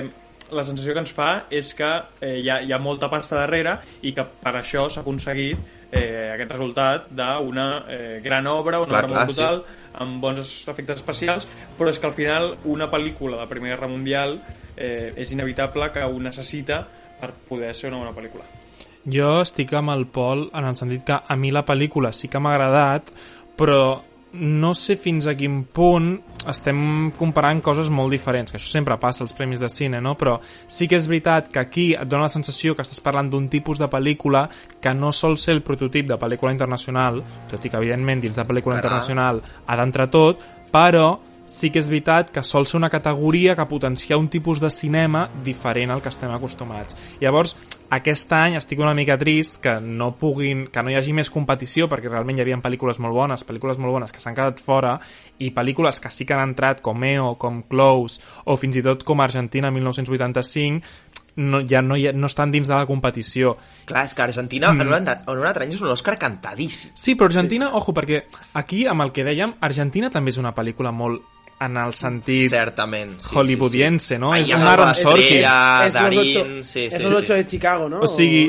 la 0.49 0.63
sensació 0.65 0.95
que 0.97 1.03
ens 1.03 1.13
fa 1.13 1.27
és 1.53 1.69
que 1.77 1.91
eh, 2.25 2.39
hi, 2.39 2.49
ha, 2.49 2.57
hi 2.65 2.73
ha 2.73 2.79
molta 2.81 3.11
pasta 3.13 3.37
darrere 3.37 3.75
i 4.01 4.15
que 4.17 4.25
per 4.25 4.55
això 4.63 4.87
s'ha 4.89 5.05
aconseguit 5.05 5.61
eh, 5.91 6.33
aquest 6.33 6.55
resultat 6.55 7.13
d'una 7.13 7.67
eh, 7.85 8.17
gran 8.25 8.49
obra, 8.49 8.81
una 8.81 8.95
Clar, 8.95 9.03
obra 9.03 9.13
clar, 9.13 9.19
molt 9.19 9.35
brutal, 9.35 9.63
amb 10.07 10.25
bons 10.25 10.55
efectes 10.73 11.03
especials, 11.03 11.45
però 11.77 11.93
és 11.93 12.01
que 12.01 12.09
al 12.09 12.17
final 12.17 12.55
una 12.65 12.89
pel·lícula 12.89 13.37
de 13.37 13.45
la 13.45 13.53
Primera 13.53 13.77
Guerra 13.77 13.93
Mundial 13.93 14.39
eh, 14.73 15.13
és 15.13 15.37
inevitable 15.37 15.93
que 15.93 16.01
ho 16.01 16.17
necessita 16.17 16.81
per 17.21 17.35
poder 17.45 17.75
ser 17.77 17.93
una 17.93 18.01
bona 18.01 18.17
pel·lícula. 18.17 18.62
Jo 19.03 19.41
estic 19.41 19.73
amb 19.75 19.91
el 19.91 20.07
Pol 20.07 20.47
en 20.55 20.65
el 20.65 20.79
sentit 20.79 21.03
que 21.07 21.19
a 21.27 21.35
mi 21.35 21.51
la 21.51 21.65
pel·lícula 21.67 22.13
sí 22.15 22.29
que 22.31 22.39
m'ha 22.39 22.53
agradat, 22.55 23.11
però 23.59 24.01
no 24.33 24.73
sé 24.73 24.95
fins 24.97 25.27
a 25.27 25.35
quin 25.37 25.59
punt 25.69 26.15
estem 26.49 27.11
comparant 27.17 27.59
coses 27.61 27.89
molt 27.93 28.11
diferents, 28.15 28.51
que 28.51 28.57
això 28.57 28.71
sempre 28.71 28.97
passa 28.97 29.21
als 29.23 29.35
premis 29.37 29.61
de 29.61 29.69
cine, 29.69 29.99
no? 30.01 30.15
però 30.17 30.39
sí 30.41 30.87
que 30.89 30.97
és 30.97 31.07
veritat 31.07 31.51
que 31.53 31.61
aquí 31.61 31.85
et 31.93 32.09
dona 32.09 32.25
la 32.25 32.33
sensació 32.33 32.73
que 32.73 32.81
estàs 32.81 33.03
parlant 33.03 33.29
d'un 33.29 33.45
tipus 33.51 33.79
de 33.79 33.89
pel·lícula 33.91 34.47
que 34.81 34.93
no 34.97 35.11
sol 35.11 35.37
ser 35.37 35.53
el 35.53 35.61
prototip 35.61 36.09
de 36.09 36.17
pel·lícula 36.17 36.51
internacional, 36.55 37.21
tot 37.51 37.65
i 37.65 37.69
que 37.69 37.77
evidentment 37.77 38.23
dins 38.23 38.39
de 38.39 38.47
pel·lícula 38.47 38.79
internacional 38.81 39.43
ha 39.67 39.77
d'entrar 39.77 40.09
tot, 40.09 40.41
però 40.73 41.11
sí 41.45 41.69
que 41.69 41.79
és 41.83 41.89
veritat 41.91 42.31
que 42.33 42.41
sol 42.43 42.65
ser 42.65 42.79
una 42.79 42.89
categoria 42.89 43.55
que 43.55 43.69
potencia 43.69 44.17
un 44.17 44.29
tipus 44.33 44.59
de 44.63 44.71
cinema 44.71 45.27
diferent 45.43 45.91
al 45.91 46.01
que 46.01 46.09
estem 46.09 46.31
acostumats. 46.33 46.97
Llavors, 47.21 47.55
aquest 47.93 48.31
any 48.33 48.57
estic 48.57 48.81
una 48.81 48.93
mica 48.97 49.17
trist 49.19 49.59
que 49.63 49.75
no 49.81 50.13
puguin, 50.19 50.65
que 50.73 50.83
no 50.83 50.91
hi 50.91 50.97
hagi 50.99 51.13
més 51.15 51.29
competició 51.33 51.87
perquè 51.91 52.09
realment 52.09 52.39
hi 52.39 52.43
havia 52.45 52.59
pel·lícules 52.63 52.99
molt 53.03 53.15
bones, 53.15 53.45
pel·lícules 53.47 53.79
molt 53.81 53.93
bones 53.95 54.13
que 54.13 54.23
s'han 54.23 54.37
quedat 54.37 54.61
fora 54.63 54.97
i 55.43 55.51
pel·lícules 55.55 55.99
que 56.01 56.11
sí 56.13 56.25
que 56.25 56.35
han 56.37 56.53
entrat 56.53 56.81
com 56.85 57.03
EO, 57.03 57.33
com 57.41 57.63
Close 57.69 58.21
o 58.45 58.57
fins 58.57 58.79
i 58.79 58.85
tot 58.85 59.03
com 59.07 59.21
Argentina 59.21 59.71
1985 59.71 61.11
no, 61.35 61.63
ja 61.65 61.81
no, 61.81 61.95
ha, 61.97 62.13
no 62.13 62.29
estan 62.29 62.51
dins 62.53 62.67
de 62.69 62.75
la 62.75 62.85
competició. 62.85 63.55
Clar, 63.89 64.05
és 64.05 64.13
que 64.13 64.21
Argentina 64.21 64.71
mm. 64.71 64.81
en, 64.81 64.91
un, 64.93 65.13
en 65.13 65.39
un 65.41 65.47
altre 65.49 65.65
any 65.65 65.73
és 65.73 65.81
un 65.81 65.89
Òscar 65.93 66.19
cantadíssim. 66.21 66.93
Sí, 66.93 67.15
però 67.17 67.31
Argentina, 67.31 67.71
sí. 67.71 67.79
ojo, 67.81 67.95
perquè 67.97 68.23
aquí, 68.59 68.83
amb 68.89 69.05
el 69.05 69.13
que 69.15 69.25
dèiem, 69.25 69.57
Argentina 69.65 70.11
també 70.13 70.33
és 70.33 70.37
una 70.41 70.53
pel·lícula 70.53 70.93
molt 70.93 71.32
en 71.65 71.77
el 71.77 71.93
sentit 71.97 72.49
Certament. 72.51 73.15
Sí, 73.19 73.35
hollywoodiense, 73.35 74.05
sí, 74.05 74.13
sí. 74.15 74.19
no? 74.21 74.31
Ai, 74.33 74.43
és 74.43 74.51
un 74.55 74.67
Aaron 74.67 74.91
de 74.91 74.99
Sorkin. 74.99 75.25
Estrella, 75.25 75.87
és 75.87 75.97
Darín... 75.97 76.63
Sí, 76.63 76.85
és 76.87 76.93
sí, 76.95 77.03
los 77.03 77.11
sí. 77.11 77.17
ocho 77.23 77.33
de 77.33 77.47
Chicago, 77.47 77.89
no? 77.89 78.01
O 78.03 78.07
sigui, 78.11 78.43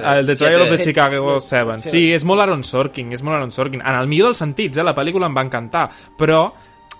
el 0.00 0.26
The 0.26 0.36
Trial 0.36 0.66
of 0.66 0.70
the. 0.76 0.82
Chicago 0.84 1.40
Sí. 1.40 1.48
7. 1.56 1.78
Sí, 1.88 2.04
és 2.12 2.24
molt 2.24 2.40
Aaron 2.44 2.62
Sorkin, 2.64 3.12
és 3.12 3.22
molt 3.22 3.36
Aaron 3.38 3.52
Sorkin. 3.52 3.82
En 3.84 3.98
el 3.98 4.10
millor 4.10 4.32
dels 4.32 4.42
sentits, 4.44 4.78
eh? 4.78 4.86
La 4.86 4.94
pel·lícula 4.96 5.28
em 5.30 5.36
va 5.36 5.44
encantar. 5.46 5.88
Però, 6.18 6.46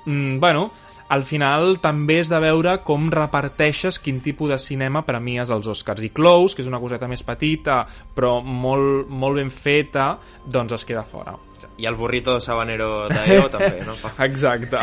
mm, 0.04 0.40
bueno, 0.40 0.70
al 1.08 1.22
final 1.22 1.78
també 1.84 2.18
és 2.22 2.30
de 2.32 2.38
veure 2.40 2.78
com 2.86 3.10
reparteixes 3.12 3.98
quin 4.02 4.20
tipus 4.24 4.50
de 4.50 4.58
cinema 4.58 5.04
premies 5.06 5.50
als 5.50 5.68
Oscars. 5.70 6.02
I 6.02 6.10
Close, 6.10 6.56
que 6.56 6.64
és 6.64 6.68
una 6.70 6.80
coseta 6.80 7.08
més 7.10 7.22
petita, 7.22 7.82
però 8.14 8.38
molt, 8.42 9.08
molt 9.08 9.36
ben 9.36 9.50
feta, 9.52 10.14
doncs 10.46 10.72
es 10.78 10.84
queda 10.88 11.04
fora. 11.04 11.36
I 11.76 11.86
el 11.90 11.96
burrito 11.98 12.38
sabanero 12.40 13.08
d'Eo 13.10 13.48
també, 13.50 13.82
no? 13.84 13.96
Exacte. 14.28 14.78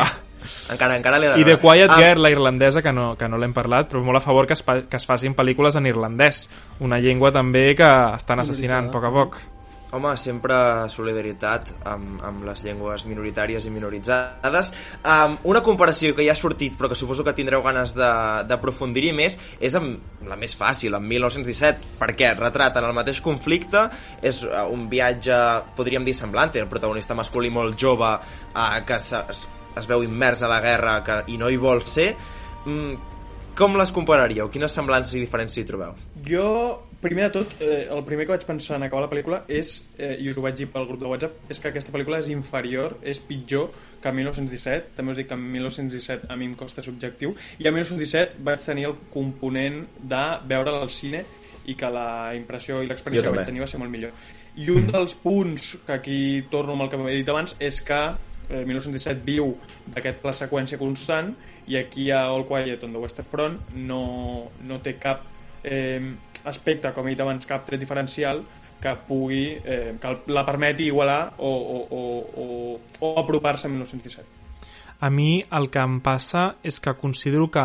Encara, 0.72 0.96
encara 0.96 1.18
li 1.18 1.26
ha 1.26 1.38
I 1.38 1.44
The. 1.44 1.58
Quiet 1.62 1.90
Ah, 1.90 1.98
Girl, 2.00 2.22
la 2.22 2.30
irlandesa, 2.30 2.82
que 2.82 2.92
no, 2.92 3.16
que 3.18 3.28
no 3.28 3.38
l'hem 3.38 3.52
parlat, 3.52 3.90
però 3.90 4.02
molt 4.02 4.18
a 4.18 4.24
favor 4.24 4.46
que 4.46 4.54
es, 4.54 4.62
que 4.62 4.96
es 4.96 5.06
facin 5.06 5.34
pel·lícules 5.34 5.76
en 5.76 5.86
irlandès. 5.90 6.48
Una 6.80 6.98
llengua 7.00 7.32
també 7.32 7.74
que 7.76 7.90
estan 8.16 8.40
assassinant 8.40 8.88
a 8.88 8.92
poc 8.94 9.04
a 9.04 9.10
poc. 9.10 9.36
Home, 9.92 10.14
sempre 10.16 10.54
solidaritat 10.88 11.66
amb, 11.84 12.22
amb 12.24 12.46
les 12.48 12.62
llengües 12.64 13.02
minoritàries 13.04 13.66
i 13.68 13.70
minoritzades. 13.74 14.70
Um, 15.04 15.34
una 15.52 15.60
comparació 15.60 16.14
que 16.16 16.24
ja 16.24 16.32
ha 16.32 16.38
sortit, 16.38 16.78
però 16.78 16.88
que 16.88 16.96
suposo 16.96 17.20
que 17.26 17.34
tindreu 17.36 17.60
ganes 17.60 17.92
de- 17.92 18.08
d'aprofundir-hi 18.48 19.12
més, 19.12 19.36
és 19.60 19.76
amb 19.76 20.24
la 20.24 20.38
més 20.40 20.56
fàcil, 20.56 20.96
amb 20.96 21.04
1917, 21.12 21.98
perquè 22.00 22.32
retraten 22.38 22.88
el 22.88 22.96
mateix 22.96 23.20
conflicte, 23.20 23.84
és 24.22 24.40
uh, 24.48 24.64
un 24.72 24.88
viatge, 24.88 25.36
podríem 25.76 26.08
dir, 26.08 26.14
semblant, 26.16 26.54
té 26.56 26.64
el 26.64 26.72
protagonista 26.72 27.12
masculí 27.14 27.50
molt 27.52 27.76
jove 27.76 28.14
uh, 28.16 28.78
que 28.88 28.96
es, 29.76 29.88
veu 29.88 30.04
immers 30.04 30.42
a 30.42 30.50
la 30.50 30.60
guerra 30.64 31.00
que, 31.04 31.22
i 31.32 31.38
no 31.40 31.50
hi 31.50 31.58
vol 31.60 31.84
ser. 31.86 32.12
Mm, 32.64 33.12
com 33.58 33.76
les 33.76 33.92
compararíeu? 33.92 34.48
Quines 34.52 34.72
semblances 34.72 35.12
i 35.18 35.20
diferències 35.20 35.60
hi 35.60 35.68
trobeu? 35.68 35.96
Jo, 36.24 36.46
primer 37.02 37.26
de 37.26 37.32
tot, 37.34 37.54
eh, 37.60 37.86
el 37.92 38.00
primer 38.06 38.24
que 38.24 38.32
vaig 38.32 38.46
pensar 38.48 38.78
en 38.78 38.86
acabar 38.86 39.02
la 39.04 39.10
pel·lícula 39.10 39.42
és, 39.48 39.74
eh, 39.98 40.16
i 40.20 40.30
us 40.30 40.38
ho 40.38 40.44
vaig 40.44 40.56
dir 40.56 40.68
pel 40.72 40.86
grup 40.88 41.00
de 41.00 41.10
WhatsApp, 41.10 41.50
és 41.50 41.60
que 41.60 41.68
aquesta 41.68 41.92
pel·lícula 41.92 42.18
és 42.22 42.30
inferior, 42.32 42.96
és 43.02 43.20
pitjor 43.20 43.68
que 44.02 44.12
1917. 44.12 44.96
També 44.96 45.12
us 45.12 45.20
dic 45.20 45.28
que 45.28 45.36
1917 45.36 46.26
a 46.30 46.36
mi 46.36 46.46
em 46.46 46.54
costa 46.54 46.82
subjectiu. 46.82 47.34
I 47.58 47.68
a 47.68 47.72
1917 47.72 48.40
vaig 48.40 48.64
tenir 48.64 48.86
el 48.86 48.96
component 49.12 49.84
de 50.00 50.24
veure'l 50.48 50.80
al 50.80 50.90
cine 50.90 51.24
i 51.66 51.76
que 51.78 51.90
la 51.90 52.34
impressió 52.34 52.82
i 52.82 52.88
l'experiència 52.88 53.30
que 53.30 53.36
vaig 53.36 53.52
tenir 53.52 53.62
va 53.62 53.70
ser 53.70 53.78
molt 53.82 53.92
millor. 53.92 54.12
I 54.56 54.68
un 54.70 54.90
dels 54.90 55.14
punts 55.14 55.76
que 55.86 55.92
aquí 55.92 56.20
torno 56.50 56.72
amb 56.72 56.86
el 56.86 56.90
que 56.92 57.00
m'he 57.00 57.14
dit 57.20 57.28
abans 57.28 57.54
és 57.60 57.80
que 57.84 58.00
eh, 58.52 58.64
1917 58.68 59.24
viu 59.26 59.54
d'aquest 59.94 60.20
pla 60.22 60.34
seqüència 60.36 60.78
constant 60.80 61.32
i 61.66 61.78
aquí 61.80 62.10
a 62.10 62.26
All 62.28 62.44
Quiet 62.46 62.84
on 62.84 62.92
the 62.94 63.02
Western 63.02 63.28
Front 63.30 63.74
no, 63.74 64.02
no 64.68 64.80
té 64.84 64.96
cap 65.00 65.24
eh, 65.64 66.00
aspecte, 66.44 66.90
com 66.92 67.06
he 67.06 67.14
dit 67.14 67.22
abans, 67.22 67.46
cap 67.46 67.64
tret 67.66 67.80
diferencial 67.80 68.42
que 68.82 68.92
pugui, 69.06 69.44
eh, 69.62 69.94
que 70.02 70.14
la 70.34 70.44
permeti 70.44 70.88
igualar 70.90 71.34
o, 71.38 71.48
o, 71.48 71.78
o, 71.88 72.00
o, 72.42 72.80
o 72.98 73.12
apropar-se 73.20 73.68
a 73.68 73.70
1917. 73.70 74.26
A 75.02 75.10
mi 75.10 75.42
el 75.50 75.70
que 75.70 75.82
em 75.82 75.98
passa 76.02 76.56
és 76.62 76.78
que 76.82 76.94
considero 76.98 77.48
que 77.50 77.64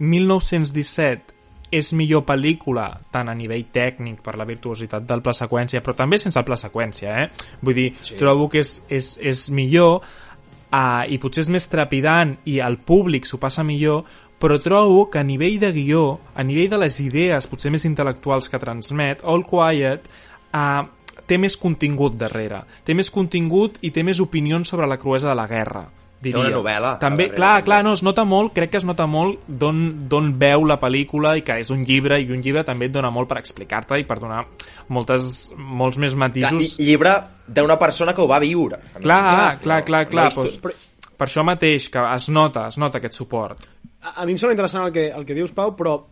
1917 0.00 1.35
és 1.74 1.92
millor 1.96 2.24
pel·lícula 2.26 2.86
tant 3.12 3.30
a 3.30 3.34
nivell 3.34 3.64
tècnic 3.72 4.20
per 4.24 4.36
la 4.38 4.46
virtuositat 4.48 5.06
del 5.08 5.22
pla 5.24 5.34
seqüència, 5.36 5.82
però 5.82 5.96
també 5.98 6.18
sense 6.22 6.38
el 6.38 6.46
pla 6.46 6.58
seqüència, 6.60 7.16
eh? 7.24 7.48
Vull 7.62 7.76
dir, 7.76 7.88
sí. 8.00 8.16
trobo 8.20 8.48
que 8.52 8.62
és, 8.62 8.78
és, 8.88 9.16
és 9.20 9.46
millor 9.50 9.98
uh, 10.00 11.02
i 11.08 11.18
potser 11.22 11.46
és 11.46 11.52
més 11.52 11.66
trepidant 11.72 12.36
i 12.46 12.60
el 12.64 12.78
públic 12.78 13.26
s'ho 13.26 13.40
passa 13.42 13.66
millor, 13.66 14.04
però 14.38 14.60
trobo 14.62 15.06
que 15.10 15.20
a 15.20 15.26
nivell 15.26 15.58
de 15.62 15.72
guió, 15.72 16.06
a 16.34 16.44
nivell 16.44 16.70
de 16.74 16.82
les 16.84 17.00
idees 17.00 17.48
potser 17.50 17.72
més 17.74 17.86
intel·lectuals 17.88 18.50
que 18.52 18.60
transmet, 18.62 19.24
All 19.24 19.46
Quiet 19.48 20.06
uh, 20.52 20.86
té 21.26 21.40
més 21.42 21.56
contingut 21.58 22.14
darrere. 22.20 22.62
Té 22.86 22.94
més 22.94 23.10
contingut 23.10 23.80
i 23.82 23.90
té 23.90 24.06
més 24.06 24.20
opinions 24.22 24.68
sobre 24.68 24.86
la 24.86 25.00
cruesa 25.00 25.32
de 25.32 25.38
la 25.38 25.48
guerra 25.50 25.86
diria. 26.20 26.40
una 26.40 26.50
novel·la 26.50 26.98
També, 26.98 27.24
darrere, 27.28 27.36
clar, 27.36 27.54
també. 27.58 27.64
clar, 27.64 27.84
no, 27.84 27.92
es 27.92 28.02
nota 28.02 28.24
molt, 28.24 28.52
crec 28.54 28.70
que 28.70 28.76
es 28.78 28.84
nota 28.84 29.06
molt 29.06 29.40
d'on 29.46 30.08
d'on 30.08 30.32
veu 30.38 30.64
la 30.64 30.78
pel·lícula 30.80 31.36
i 31.38 31.42
que 31.42 31.58
és 31.60 31.70
un 31.70 31.82
llibre, 31.84 32.20
i 32.20 32.30
un 32.30 32.40
llibre 32.42 32.64
també 32.64 32.86
et 32.86 32.92
dona 32.92 33.10
molt 33.10 33.28
per 33.28 33.38
explicar-te 33.38 33.98
i 34.00 34.04
per 34.04 34.18
donar 34.20 34.44
moltes, 34.88 35.52
molts 35.58 35.98
més 35.98 36.12
Clar, 36.14 36.18
matisos. 36.28 36.78
i- 36.78 36.84
llibre 36.84 37.14
d'una 37.46 37.78
persona 37.78 38.14
que 38.14 38.20
ho 38.22 38.28
va 38.28 38.38
viure. 38.40 38.78
Clar, 39.00 39.58
clar, 39.60 39.84
clar, 39.84 40.06
clar, 40.08 40.32
no 40.34 40.42
doncs, 40.42 40.54
histo- 40.56 40.72
per 41.16 41.26
això 41.28 41.42
mateix, 41.44 41.88
que 41.90 41.98
es 42.14 42.28
nota, 42.28 42.66
es 42.68 42.76
nota 42.78 42.98
aquest 42.98 43.14
suport. 43.14 43.58
a, 44.02 44.22
a 44.22 44.26
mi 44.26 44.32
em 44.32 44.38
sembla 44.38 44.52
interessant 44.54 44.84
el 44.86 44.92
que, 44.92 45.08
el 45.10 45.24
que 45.26 45.34
dius, 45.34 45.50
Pau, 45.52 45.74
però 45.76 46.04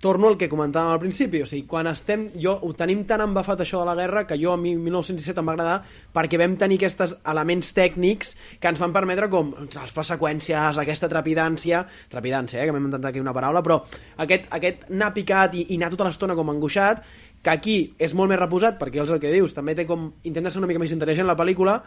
torno 0.00 0.28
al 0.28 0.36
que 0.36 0.48
comentàvem 0.48 0.92
al 0.92 1.00
principi, 1.00 1.40
o 1.40 1.46
sigui, 1.48 1.64
quan 1.68 1.88
estem, 1.88 2.26
jo 2.36 2.52
ho 2.62 2.72
tenim 2.76 3.04
tan 3.08 3.22
embafat 3.24 3.62
això 3.64 3.80
de 3.80 3.86
la 3.88 3.94
guerra 3.96 4.26
que 4.28 4.36
jo 4.36 4.52
a 4.52 4.58
mi 4.60 4.74
1917 4.76 5.40
em 5.40 5.48
va 5.48 5.54
agradar 5.54 5.76
perquè 6.12 6.40
vam 6.40 6.56
tenir 6.60 6.76
aquests 6.76 7.16
elements 7.32 7.72
tècnics 7.76 8.34
que 8.60 8.68
ens 8.68 8.82
van 8.82 8.92
permetre 8.92 9.30
com 9.32 9.54
les 9.56 10.10
seqüències, 10.10 10.80
aquesta 10.82 11.08
trepidància 11.08 11.86
trepidància, 12.12 12.60
eh, 12.60 12.66
que 12.66 12.76
m'hem 12.76 12.90
inventat 12.90 13.10
aquí 13.10 13.24
una 13.24 13.34
paraula 13.36 13.64
però 13.64 13.80
aquest, 14.20 14.50
aquest 14.52 14.84
anar 14.90 15.14
picat 15.16 15.56
i, 15.56 15.64
i 15.72 15.80
anar 15.80 15.90
tota 15.94 16.10
l'estona 16.10 16.36
com 16.36 16.52
angoixat 16.52 17.00
que 17.42 17.54
aquí 17.54 17.78
és 17.98 18.12
molt 18.12 18.28
més 18.28 18.40
reposat 18.42 18.76
perquè 18.78 19.00
és 19.00 19.10
el 19.10 19.22
que 19.22 19.32
dius, 19.32 19.56
també 19.56 19.74
té 19.74 19.88
com 19.88 20.10
intenta 20.28 20.52
ser 20.52 20.60
una 20.60 20.68
mica 20.68 20.82
més 20.82 20.92
intel·ligent 20.92 21.26
la 21.26 21.38
pel·lícula 21.38 21.80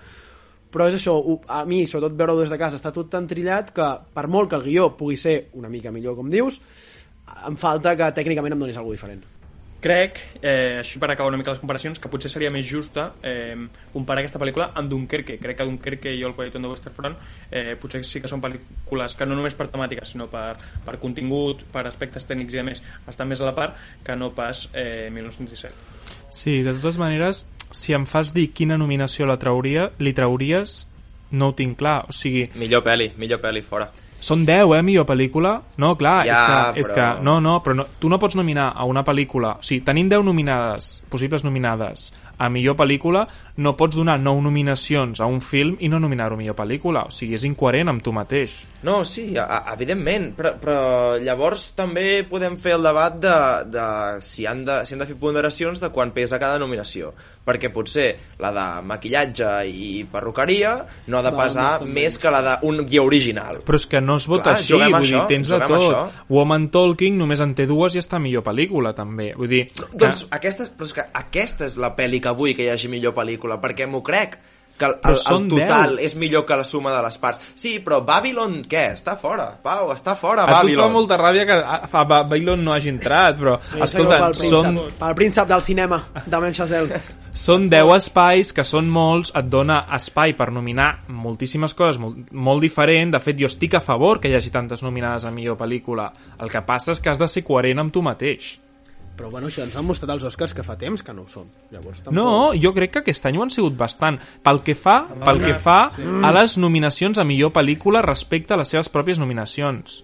però 0.69 0.85
és 0.89 0.97
això, 0.97 1.15
a 1.49 1.63
mi, 1.65 1.85
sobretot 1.89 2.17
veure-ho 2.17 2.41
des 2.41 2.51
de 2.53 2.57
casa, 2.61 2.77
està 2.77 2.91
tot 2.93 3.09
tan 3.09 3.25
trillat 3.29 3.71
que 3.73 3.87
per 4.13 4.27
molt 4.29 4.51
que 4.51 4.57
el 4.59 4.65
guió 4.67 4.91
pugui 4.97 5.17
ser 5.17 5.49
una 5.57 5.69
mica 5.69 5.89
millor, 5.89 6.13
com 6.17 6.29
dius, 6.29 6.59
em 7.47 7.59
falta 7.59 7.95
que 7.97 8.13
tècnicament 8.15 8.55
em 8.55 8.65
donis 8.65 8.79
alguna 8.79 8.97
diferent. 8.97 9.27
Crec, 9.79 10.17
eh, 10.41 10.79
així 10.81 10.99
per 10.99 11.07
acabar 11.13 11.29
una 11.31 11.37
mica 11.39 11.53
les 11.53 11.59
comparacions, 11.61 12.01
que 12.03 12.09
potser 12.11 12.27
seria 12.27 12.51
més 12.51 12.65
justa 12.67 13.13
eh, 13.23 13.55
comparar 13.93 14.19
aquesta 14.25 14.41
pel·lícula 14.41 14.73
amb 14.75 14.91
Dunkerque. 14.91 15.37
Crec 15.39 15.55
que 15.61 15.67
Dunkerque 15.69 16.11
i 16.11 16.25
El 16.27 16.35
Quiet 16.35 16.57
on 16.59 16.67
the 16.67 16.71
Western 16.73 16.95
Front 16.97 17.15
eh, 17.47 17.77
potser 17.79 18.01
sí 18.03 18.19
que 18.19 18.27
són 18.27 18.43
pel·lícules 18.43 19.15
que 19.15 19.27
no 19.29 19.37
només 19.39 19.55
per 19.55 19.69
temàtica, 19.71 20.03
sinó 20.03 20.27
per, 20.27 20.57
per 20.83 20.97
contingut, 20.99 21.63
per 21.71 21.85
aspectes 21.87 22.27
tècnics 22.27 22.57
i 22.57 22.59
a 22.59 22.65
més, 22.67 22.83
estan 23.07 23.31
més 23.31 23.39
a 23.39 23.47
la 23.47 23.55
part 23.55 23.79
que 24.03 24.19
no 24.19 24.33
pas 24.35 24.65
eh, 24.73 25.07
1917. 25.15 25.71
Sí, 26.35 26.59
de 26.67 26.75
totes 26.75 26.99
maneres, 26.99 27.45
si 27.71 27.95
em 27.95 28.03
fas 28.03 28.33
dir 28.35 28.49
quina 28.51 28.77
nominació 28.77 29.29
la 29.31 29.39
trauria, 29.39 29.93
li 30.03 30.11
trauries, 30.17 30.81
no 31.31 31.53
ho 31.53 31.55
tinc 31.55 31.79
clar. 31.79 32.01
O 32.09 32.15
sigui, 32.15 32.49
Millor 32.59 32.83
pel·li, 32.83 33.13
millor 33.15 33.39
pel·li, 33.39 33.63
fora. 33.63 33.87
Són 34.19 34.45
10, 34.45 34.73
eh, 34.75 34.81
millor 34.83 35.05
pel·lícula? 35.07 35.61
No, 35.77 35.93
clar, 35.97 36.25
Ja, 36.27 36.33
és 36.33 36.39
que, 36.39 36.79
és 36.81 36.87
però- 36.91 37.17
que 37.17 37.23
no, 37.23 37.39
no, 37.39 37.61
però 37.63 37.75
no, 37.75 37.85
tu 37.99 38.09
no 38.09 38.19
pots 38.19 38.35
nominar 38.35 38.73
a 38.75 38.83
una 38.85 39.03
pel·lícula, 39.03 39.55
o 39.59 39.63
sigui, 39.63 39.81
tenint 39.85 40.09
10 40.11 40.23
nominades, 40.23 41.03
possibles 41.09 41.43
nominades, 41.43 42.13
a 42.39 42.49
millor 42.49 42.77
pel·lícula, 42.79 43.25
no 43.59 43.75
pots 43.77 43.99
donar 43.99 44.17
9 44.21 44.41
nominacions 44.45 45.19
a 45.19 45.27
un 45.27 45.41
film 45.43 45.75
i 45.83 45.89
no 45.91 45.99
nominar-ho 45.99 46.37
a 46.37 46.39
millor 46.39 46.55
pel·lícula, 46.57 47.05
o 47.09 47.13
sigui, 47.13 47.35
és 47.35 47.45
incoherent 47.47 47.91
amb 47.91 48.03
tu 48.03 48.13
mateix. 48.15 48.55
No, 48.87 49.01
sí, 49.03 49.33
a, 49.35 49.43
a, 49.43 49.73
evidentment, 49.75 50.31
però, 50.37 50.53
però 50.61 50.77
llavors 51.19 51.73
també 51.75 52.23
podem 52.29 52.55
fer 52.59 52.77
el 52.77 52.87
debat 52.87 53.17
de, 53.19 53.35
de, 53.73 53.87
si, 54.23 54.47
han 54.47 54.63
de 54.67 54.79
si 54.87 54.95
han 54.95 55.03
de 55.03 55.09
fer 55.09 55.17
ponderacions 55.19 55.83
de 55.83 55.91
quan 55.91 56.13
pesa 56.15 56.39
cada 56.39 56.61
nominació, 56.61 57.11
perquè 57.49 57.71
potser 57.73 58.07
la 58.39 58.53
de 58.55 58.65
maquillatge 58.87 59.49
i 59.67 59.89
perruqueria 60.09 60.75
no 61.11 61.19
ha 61.19 61.23
de 61.25 61.33
pesar 61.35 61.67
doncs 61.79 61.83
també. 61.83 62.05
més 62.05 62.17
que 62.21 62.33
la 62.33 62.41
d'un 62.45 62.83
guió 62.87 63.03
original. 63.09 63.61
Però 63.67 63.79
és 63.79 63.87
que 63.89 64.01
no 64.03 64.15
es 64.21 64.29
vota 64.29 64.53
Clar, 64.53 64.55
així, 64.61 64.75
vull 64.77 64.85
dir, 64.85 65.01
això, 65.01 65.25
tens 65.27 65.51
de 65.51 65.59
tot. 65.65 65.75
això. 65.75 66.03
Woman 66.31 66.69
Talking 66.71 67.19
només 67.19 67.43
en 67.43 67.55
té 67.57 67.67
dues 67.69 67.97
i 67.97 68.03
està 68.03 68.21
millor 68.21 68.45
pel·lícula, 68.47 68.93
també. 68.95 69.31
Vull 69.35 69.51
dir, 69.51 69.63
que... 69.75 69.89
Doncs 69.97 70.23
aquesta, 70.39 70.69
però 70.77 70.87
és 70.87 70.95
que 70.95 71.07
aquesta 71.23 71.67
és 71.67 71.75
la 71.81 71.91
pel·li 71.97 72.21
que 72.23 72.28
vull 72.37 72.55
que 72.55 72.65
hi 72.65 72.71
hagi 72.73 72.91
millor 72.91 73.15
pel·lícula, 73.17 73.59
perquè 73.61 73.87
m'ho 73.89 74.03
crec 74.05 74.39
que 74.79 74.85
el, 74.85 74.95
el, 75.03 75.11
el 75.11 75.47
total 75.51 75.95
10. 75.97 76.05
és 76.07 76.15
millor 76.15 76.45
que 76.47 76.55
la 76.57 76.63
suma 76.63 76.93
de 76.95 77.01
les 77.03 77.17
parts. 77.21 77.41
Sí, 77.53 77.75
però 77.85 77.99
Babylon, 78.07 78.61
què? 78.71 78.85
Està 78.95 79.17
fora, 79.19 79.49
Pau, 79.61 79.91
està 79.93 80.15
fora 80.17 80.45
a 80.45 80.47
tu 80.47 80.53
et 80.53 80.55
fa 80.55 80.63
Babylon. 80.63 80.93
molta 80.95 81.19
ràbia 81.19 81.45
que 81.45 81.57
a, 81.59 81.81
a 81.85 82.03
Babylon 82.07 82.63
no 82.63 82.73
hagi 82.73 82.89
entrat, 82.93 83.37
però, 83.37 83.57
escolta, 83.75 84.21
pel 84.23 84.37
príncep, 84.39 84.55
són, 84.55 84.79
pel 85.01 85.17
príncep 85.19 85.49
del 85.51 85.65
cinema, 85.67 85.99
Damien 86.25 86.55
Chazelle. 86.57 87.01
Són 87.39 87.67
10 87.69 87.91
espais, 87.93 88.49
que 88.55 88.63
són 88.65 88.87
molts, 88.89 89.29
et 89.37 89.45
dona 89.47 89.83
espai 89.95 90.33
per 90.35 90.49
nominar 90.51 90.87
moltíssimes 91.13 91.75
coses 91.77 91.99
molt, 92.01 92.31
molt 92.33 92.63
diferent. 92.65 93.13
De 93.13 93.21
fet, 93.21 93.37
jo 93.39 93.47
estic 93.47 93.77
a 93.77 93.83
favor 93.85 94.19
que 94.19 94.31
hi 94.31 94.35
hagi 94.35 94.49
tantes 94.51 94.81
nominades 94.83 95.27
a 95.29 95.31
millor 95.31 95.55
pel·lícula. 95.59 96.09
El 96.41 96.49
que 96.51 96.63
passa 96.65 96.91
és 96.95 96.99
que 96.99 97.13
has 97.13 97.21
de 97.21 97.29
ser 97.29 97.45
coherent 97.47 97.85
amb 97.85 97.93
tu 97.93 98.01
mateix. 98.03 98.55
Però 99.19 99.27
bueno, 99.33 99.49
això 99.51 99.65
ens 99.65 99.73
han 99.75 99.83
mostrat 99.83 100.13
els 100.13 100.23
Oscars 100.29 100.53
que 100.55 100.63
fa 100.63 100.77
temps 100.79 101.01
que 101.03 101.11
no 101.11 101.25
ho 101.25 101.27
són. 101.27 101.49
Llavors, 101.73 101.99
tampoc... 102.05 102.15
No, 102.15 102.53
jo 102.55 102.71
crec 102.75 102.93
que 102.93 103.01
aquest 103.01 103.25
any 103.27 103.35
ho 103.35 103.43
han 103.43 103.51
sigut 103.51 103.75
bastant. 103.75 104.15
Pel 104.45 104.61
que 104.63 104.77
fa, 104.79 105.01
pel 105.25 105.41
que 105.43 105.57
fa 105.59 105.79
a 105.91 106.31
les 106.37 106.55
nominacions 106.61 107.19
a 107.19 107.25
millor 107.27 107.51
pel·lícula 107.51 107.99
respecte 108.05 108.55
a 108.55 108.59
les 108.61 108.71
seves 108.71 108.87
pròpies 108.93 109.19
nominacions. 109.19 109.99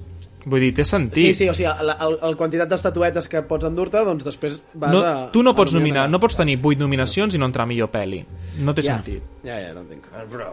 Vull 0.45 0.62
dir, 0.62 0.73
té 0.78 0.84
sentit. 0.86 1.32
Sí, 1.32 1.45
sí, 1.45 1.47
o 1.49 1.56
sigui, 1.58 1.71
la, 1.88 1.95
el, 2.06 2.19
el 2.28 2.36
quantitat 2.38 2.69
d'estatuetes 2.69 3.32
que 3.32 3.41
pots 3.47 3.65
endur-te, 3.65 4.04
doncs 4.06 4.28
després 4.28 4.60
vas 4.75 4.93
no, 4.93 5.01
a... 5.01 5.15
tu 5.34 5.41
no 5.47 5.56
a 5.56 5.58
pots 5.58 5.73
nominar, 5.73 6.06
no 6.12 6.19
pots 6.21 6.36
tenir 6.38 6.60
8 6.60 6.84
nominacions 6.84 7.34
i 7.34 7.41
no 7.41 7.47
entrar 7.49 7.65
a 7.65 7.71
millor 7.71 7.89
pel·li. 7.95 8.19
No 8.60 8.75
té 8.75 8.84
ja. 8.86 8.99
sentit. 8.99 9.23
Ja, 9.47 9.58
ja, 9.63 9.71
t'entenc. 9.73 10.12
Ah, 10.12 10.28
Però... 10.30 10.51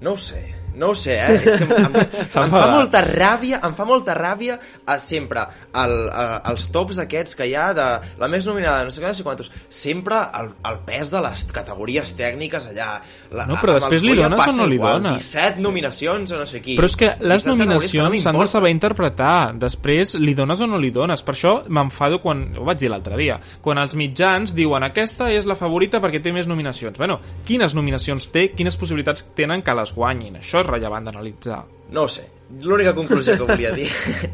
No 0.00 0.12
ho 0.14 0.18
sé, 0.22 0.40
no 0.78 0.92
ho 0.92 0.96
sé, 0.98 1.18
eh? 1.18 1.38
És 1.38 1.58
que 1.58 1.66
em, 1.66 1.86
em, 1.88 1.96
em 2.44 2.52
fa 2.54 2.66
molta 2.72 3.02
ràbia, 3.04 3.60
em 3.66 3.74
fa 3.76 3.86
molta 3.88 4.14
ràbia 4.16 4.58
a 4.86 4.98
sempre 5.02 5.44
el, 5.74 5.94
a, 6.08 6.24
els 6.52 6.68
tops 6.74 7.00
aquests 7.02 7.36
que 7.38 7.48
hi 7.48 7.54
ha 7.58 7.70
de 7.76 7.86
la 8.20 8.28
més 8.30 8.46
nominada, 8.48 8.84
no 8.86 8.94
sé 8.94 9.02
què, 9.02 9.10
no 9.10 9.18
sé 9.18 9.26
quantos, 9.26 9.50
sempre 9.68 10.20
el, 10.38 10.52
el 10.70 10.80
pes 10.86 11.12
de 11.12 11.22
les 11.24 11.44
categories 11.54 12.14
tècniques 12.18 12.70
allà. 12.72 12.90
La, 13.32 13.46
No, 13.48 13.58
però 13.60 13.76
després 13.78 14.04
li 14.04 14.16
dones 14.18 14.42
o 14.42 14.56
no 14.56 14.68
li 14.68 14.78
igual, 14.78 15.02
dones? 15.02 15.28
17 15.28 15.64
nominacions 15.64 16.32
o 16.34 16.40
no 16.40 16.46
sé 16.48 16.62
qui. 16.64 16.76
Però 16.78 16.88
és 16.88 16.96
que 16.98 17.10
les 17.18 17.18
17 17.18 17.28
categories 17.28 17.44
que 17.44 17.52
nominacions 17.52 18.04
no 18.04 18.08
s'han 18.08 18.08
de 18.08 18.16
m'importen. 18.16 18.52
saber 18.52 18.72
interpretar. 18.74 19.36
Després 19.58 20.14
li 20.18 20.34
dones 20.38 20.62
o 20.64 20.68
no 20.70 20.80
li 20.80 20.92
dones. 20.94 21.24
Per 21.26 21.34
això 21.34 21.54
m'enfado 21.68 22.20
quan... 22.24 22.44
Ho 22.58 22.66
vaig 22.68 22.80
dir 22.80 22.92
l'altre 22.92 23.18
dia. 23.20 23.38
Quan 23.64 23.80
els 23.82 23.94
mitjans 23.98 24.54
diuen 24.56 24.86
aquesta 24.86 25.30
és 25.34 25.48
la 25.48 25.56
favorita 25.58 26.02
perquè 26.04 26.22
té 26.24 26.32
més 26.34 26.48
nominacions. 26.50 26.98
Bueno, 26.98 27.18
quines 27.48 27.74
nominacions 27.76 28.30
té, 28.32 28.48
quines 28.56 28.76
possibilitats 28.80 29.26
tenen 29.38 29.64
que 29.64 29.76
les 29.76 29.94
guanyin. 29.96 30.40
Això 30.42 30.62
rellevant 30.68 31.08
d'analitzar. 31.08 31.64
No 31.90 32.04
ho 32.04 32.08
sé. 32.12 32.26
L'única 32.62 32.94
conclusió 32.96 33.34
que 33.36 33.44
volia 33.48 33.72
dir 33.76 33.88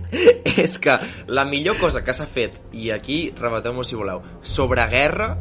és 0.63 0.77
que 0.79 0.95
la 1.27 1.45
millor 1.49 1.79
cosa 1.81 2.03
que 2.05 2.15
s'ha 2.15 2.27
fet, 2.31 2.61
i 2.73 2.91
aquí 2.95 3.33
rebateu-m'ho 3.39 3.83
si 3.87 3.97
voleu, 3.99 4.23
sobre 4.43 4.85
guerra, 4.91 5.33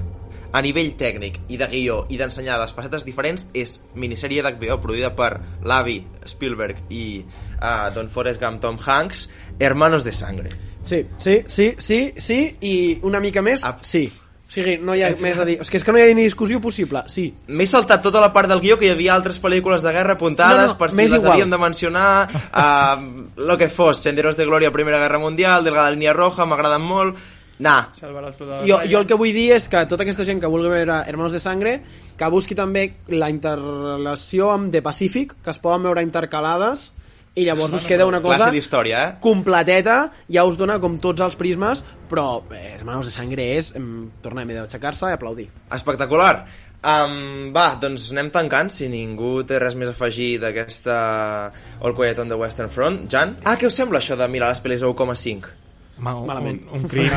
a 0.53 0.61
nivell 0.61 0.91
tècnic 0.97 1.39
i 1.49 1.57
de 1.57 1.65
guió 1.69 2.03
i 2.13 2.17
d'ensenyar 2.19 2.59
les 2.61 2.73
facetes 2.77 3.05
diferents 3.05 3.47
és 3.57 3.79
minissèrie 3.97 4.43
d'HBO 4.45 4.77
produïda 4.83 5.09
per 5.17 5.31
l'avi 5.65 5.95
Spielberg 6.29 6.83
i 6.93 7.23
uh, 7.25 7.89
Don 7.95 8.09
Forrest 8.13 8.39
Gump 8.41 8.61
Tom 8.61 8.77
Hanks 8.77 9.25
Hermanos 9.57 10.05
de 10.05 10.13
Sangre 10.13 10.51
Sí, 10.83 11.05
sí, 11.17 11.39
sí, 11.47 11.73
sí, 11.79 12.13
sí, 12.17 12.37
i 12.61 12.99
una 13.07 13.19
mica 13.23 13.41
més, 13.41 13.63
Ah. 13.63 13.77
sí. 13.81 14.11
O 14.53 14.55
sigui, 14.55 14.75
no 14.77 14.93
hi 14.93 15.01
ha 15.01 15.07
més 15.17 15.39
a 15.41 15.45
dir. 15.49 15.55
És 15.63 15.69
que, 15.71 15.79
és 15.81 15.83
que 15.83 15.93
no 15.95 15.97
hi 15.97 16.03
ha 16.05 16.13
ni 16.13 16.27
discussió 16.27 16.59
possible, 16.61 17.01
sí. 17.09 17.23
M'he 17.49 17.65
saltat 17.65 18.03
tota 18.05 18.21
la 18.21 18.29
part 18.35 18.51
del 18.51 18.61
guió 18.61 18.77
que 18.77 18.85
hi 18.85 18.91
havia 18.93 19.15
altres 19.15 19.39
pel·lícules 19.41 19.81
de 19.81 19.93
guerra 19.95 20.13
apuntades 20.13 20.67
No, 20.67 20.75
no, 20.75 20.77
per 20.77 20.91
si 20.93 21.07
les 21.07 21.15
igual. 21.23 21.31
havíem 21.33 21.49
de 21.49 21.57
mencionar 21.57 22.27
uh, 22.29 23.01
lo 23.49 23.57
que 23.57 23.67
fos, 23.67 24.03
Senderos 24.05 24.37
de 24.37 24.45
Gloria 24.45 24.69
Primera 24.69 24.99
Guerra 25.01 25.17
Mundial, 25.17 25.63
Delgada 25.65 25.89
Línia 25.89 26.13
Roja, 26.13 26.45
m'agraden 26.45 26.85
molt 26.85 27.17
Nah, 27.63 27.87
Jo, 28.65 28.79
jo 28.89 28.99
el 28.99 29.05
que 29.07 29.17
vull 29.17 29.33
dir 29.33 29.53
és 29.55 29.67
que 29.69 29.83
tota 29.89 30.03
aquesta 30.03 30.25
gent 30.25 30.39
que 30.41 30.49
vulgui 30.49 30.69
veure 30.69 31.03
Hermanos 31.07 31.33
de 31.33 31.41
Sangre 31.41 31.75
que 32.17 32.29
busqui 32.29 32.57
també 32.57 32.87
la 33.13 33.29
interrelació 33.33 34.51
amb 34.51 34.71
The 34.73 34.81
Pacific, 34.85 35.37
que 35.41 35.53
es 35.53 35.61
poden 35.61 35.85
veure 35.85 36.03
intercalades 36.05 36.91
i 37.33 37.47
llavors 37.47 37.73
us 37.73 37.85
queda 37.89 38.05
una 38.05 38.19
cosa 38.21 38.51
eh? 38.53 39.05
completeta, 39.21 39.95
ja 40.29 40.43
us 40.45 40.57
dona 40.59 40.77
com 40.81 40.99
tots 41.01 41.23
els 41.25 41.37
prismes, 41.39 41.81
però 42.09 42.43
eh, 42.53 42.75
Hermanos 42.75 43.09
de 43.09 43.13
Sangre 43.15 43.47
és, 43.55 43.71
em, 43.79 44.11
tornem 44.21 44.53
a 44.53 44.67
aixecar-se 44.67 45.09
i 45.09 45.17
aplaudir. 45.17 45.47
Espectacular. 45.73 46.35
Um, 46.83 47.49
va, 47.55 47.69
doncs 47.79 48.09
anem 48.11 48.29
tancant, 48.29 48.69
si 48.75 48.89
ningú 48.91 49.37
té 49.47 49.57
res 49.61 49.73
més 49.79 49.89
a 49.89 49.95
afegir 49.95 50.35
d'aquesta 50.43 50.95
All 51.81 51.95
Quiet 51.95 52.19
on 52.21 52.29
the 52.29 52.37
Western 52.37 52.69
Front. 52.69 53.07
Jan? 53.09 53.37
Ah, 53.47 53.55
què 53.57 53.71
us 53.71 53.81
sembla 53.81 54.03
això 54.03 54.19
de 54.19 54.29
mirar 54.29 54.51
les 54.51 54.61
pel·lis 54.61 54.83
a 54.83 54.91
1,5? 54.91 55.62
Home, 55.99 56.09
un, 56.21 56.25
Malament. 56.27 56.59
un, 56.73 56.81
un 56.81 56.87
crim. 56.89 57.11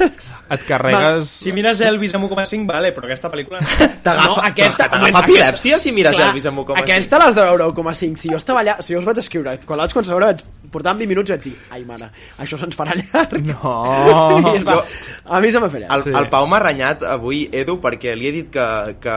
et 0.54 0.62
carregues... 0.68 1.28
Si 1.42 1.50
mires 1.52 1.80
Elvis 1.82 2.14
amb 2.14 2.28
1,5, 2.28 2.62
vale, 2.68 2.92
però 2.94 3.08
aquesta 3.08 3.28
pel·lícula... 3.32 3.58
T'agafa 4.04 4.28
no, 4.28 4.36
aquesta, 4.46 4.86
T'agafa 4.92 5.22
epilèpsia 5.26 5.80
si 5.82 5.90
mires 5.92 6.14
Clar, 6.16 6.28
Elvis 6.30 6.46
amb 6.50 6.62
1,5. 6.62 6.78
Aquesta 6.84 7.18
l'has 7.20 7.34
de 7.36 7.44
veure 7.48 7.66
1,5. 7.74 8.22
Si 8.22 8.30
jo 8.30 8.38
estava 8.38 8.62
allà, 8.62 8.76
si 8.86 8.94
jo 8.94 9.02
us 9.02 9.08
vaig 9.08 9.18
escriure, 9.24 9.56
quan 9.66 9.82
l'haig 9.82 9.92
començat 9.96 10.14
a 10.14 10.18
veure, 10.20 10.30
vaig 10.30 10.70
portar 10.70 10.94
20 10.94 11.10
minuts 11.10 11.32
i 11.32 11.34
vaig 11.34 11.44
dir, 11.48 11.54
ai, 11.74 11.82
mare, 11.88 12.08
això 12.38 12.58
se'ns 12.62 12.78
farà 12.78 12.94
llarg. 13.00 13.36
No. 13.50 13.74
I 14.56 14.62
va, 14.66 14.78
a 15.26 15.42
mi 15.42 15.50
se 15.50 15.58
m'ha 15.62 15.70
fet 15.74 15.84
llarg. 15.84 15.94
El, 15.98 16.06
Sí. 16.06 16.14
el 16.22 16.30
Pau 16.32 16.46
m'ha 16.48 16.62
renyat 16.62 17.02
avui, 17.10 17.42
Edu, 17.50 17.80
perquè 17.82 18.14
li 18.16 18.30
he 18.30 18.34
dit 18.38 18.50
que, 18.54 18.66
que 19.02 19.16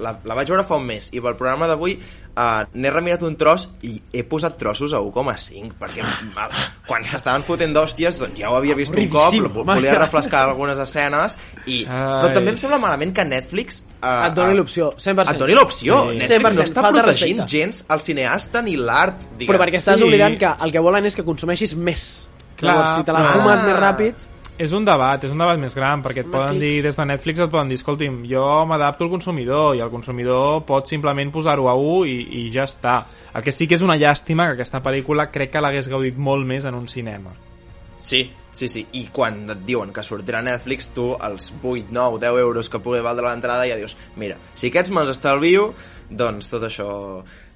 la, 0.00 0.16
la 0.24 0.34
vaig 0.40 0.48
veure 0.50 0.64
fa 0.66 0.80
un 0.80 0.88
mes 0.88 1.12
i 1.12 1.20
pel 1.22 1.36
programa 1.36 1.68
d'avui 1.70 1.98
uh, 2.36 2.64
n'he 2.74 2.90
remirat 2.90 3.22
un 3.26 3.36
tros 3.40 3.68
i 3.86 3.94
he 4.12 4.24
posat 4.28 4.56
trossos 4.60 4.92
a 4.94 5.00
1,5 5.00 5.74
perquè 5.80 6.04
quan 6.88 7.04
s'estaven 7.06 7.44
fotent 7.46 7.74
d'hòsties 7.76 8.18
doncs 8.20 8.40
ja 8.40 8.50
ho 8.50 8.56
havia 8.58 8.74
vist 8.78 8.94
un 8.94 9.08
cop, 9.12 9.34
volia 9.64 9.94
refrescar 9.98 10.44
algunes 10.48 10.78
escenes 10.82 11.38
i, 11.66 11.84
però 11.86 12.32
també 12.34 12.54
em 12.54 12.58
sembla 12.60 12.78
malament 12.82 13.14
que 13.16 13.24
Netflix 13.24 13.82
uh, 14.02 14.26
Et 14.28 14.34
doni 14.36 14.58
l'opció, 14.58 14.90
100%. 14.98 15.30
et 15.34 15.38
doni 15.38 15.54
l'opció 15.56 16.02
Sí. 16.10 16.18
Netflix 16.18 16.44
100%, 16.50 16.54
no 16.58 16.62
està 16.68 16.82
falta 16.82 16.98
de 16.98 17.06
protegint 17.08 17.38
respecte. 17.40 17.56
gens 17.56 17.84
el 17.88 18.00
cineasta 18.00 18.62
ni 18.62 18.76
l'art. 18.76 19.24
Però 19.38 19.58
perquè 19.60 19.78
estàs 19.80 19.96
Sí. 19.98 20.04
oblidant 20.04 20.36
que 20.38 20.50
el 20.64 20.72
que 20.72 20.80
volen 20.80 21.06
és 21.06 21.14
que 21.16 21.24
consumeixis 21.24 21.74
més. 21.76 22.28
Clar, 22.56 22.74
Llavors, 22.74 22.98
si 22.98 23.04
te 23.04 23.12
la 23.12 23.24
ah. 23.24 23.32
fumes 23.38 23.62
més 23.64 23.76
ràpid... 23.80 24.14
És 24.54 24.70
un 24.70 24.84
debat, 24.86 25.18
és 25.26 25.32
un 25.34 25.40
debat 25.42 25.58
més 25.58 25.74
gran, 25.74 26.02
perquè 26.02 26.22
et 26.22 26.28
Més 26.28 26.34
poden 26.36 26.60
dir, 26.60 26.68
clics. 26.76 26.84
des 26.86 26.96
de 26.96 27.06
Netflix 27.10 27.40
et 27.42 27.50
poden 27.50 27.72
dir, 27.72 27.78
escolti'm, 27.80 28.20
jo 28.30 28.44
m'adapto 28.70 29.02
al 29.02 29.10
consumidor, 29.10 29.74
i 29.74 29.82
el 29.82 29.90
consumidor 29.90 30.62
pot 30.68 30.86
simplement 30.86 31.32
posar-ho 31.34 31.66
a 31.68 31.74
1 31.74 32.06
i, 32.06 32.14
i 32.38 32.44
ja 32.54 32.68
està. 32.68 33.00
El 33.34 33.42
que 33.42 33.50
sí 33.50 33.66
que 33.66 33.74
és 33.74 33.82
una 33.82 33.96
llàstima 33.98 34.46
que 34.46 34.54
aquesta 34.60 34.78
pel·lícula 34.84 35.26
crec 35.34 35.50
que 35.50 35.64
l'hagués 35.64 35.90
gaudit 35.90 36.16
molt 36.16 36.46
més 36.46 36.68
en 36.70 36.78
un 36.78 36.86
cinema. 36.86 37.34
Sí, 37.98 38.30
sí, 38.52 38.68
sí. 38.68 38.86
I 38.92 39.08
quan 39.10 39.42
et 39.50 39.66
diuen 39.66 39.90
que 39.92 40.06
sortirà 40.06 40.38
a 40.38 40.46
Netflix, 40.46 40.92
tu, 40.94 41.10
els 41.18 41.50
8, 41.60 41.90
9, 41.90 42.22
10 42.22 42.40
euros 42.46 42.70
que 42.70 42.78
pugui 42.78 43.02
valdre 43.02 43.26
l'entrada, 43.26 43.66
ja 43.66 43.78
dius, 43.80 43.96
mira, 44.20 44.38
si 44.54 44.70
aquests 44.70 44.94
me'ls 44.94 45.16
estalvio, 45.16 45.72
doncs 46.10 46.52
tot 46.52 46.62
això 46.68 46.88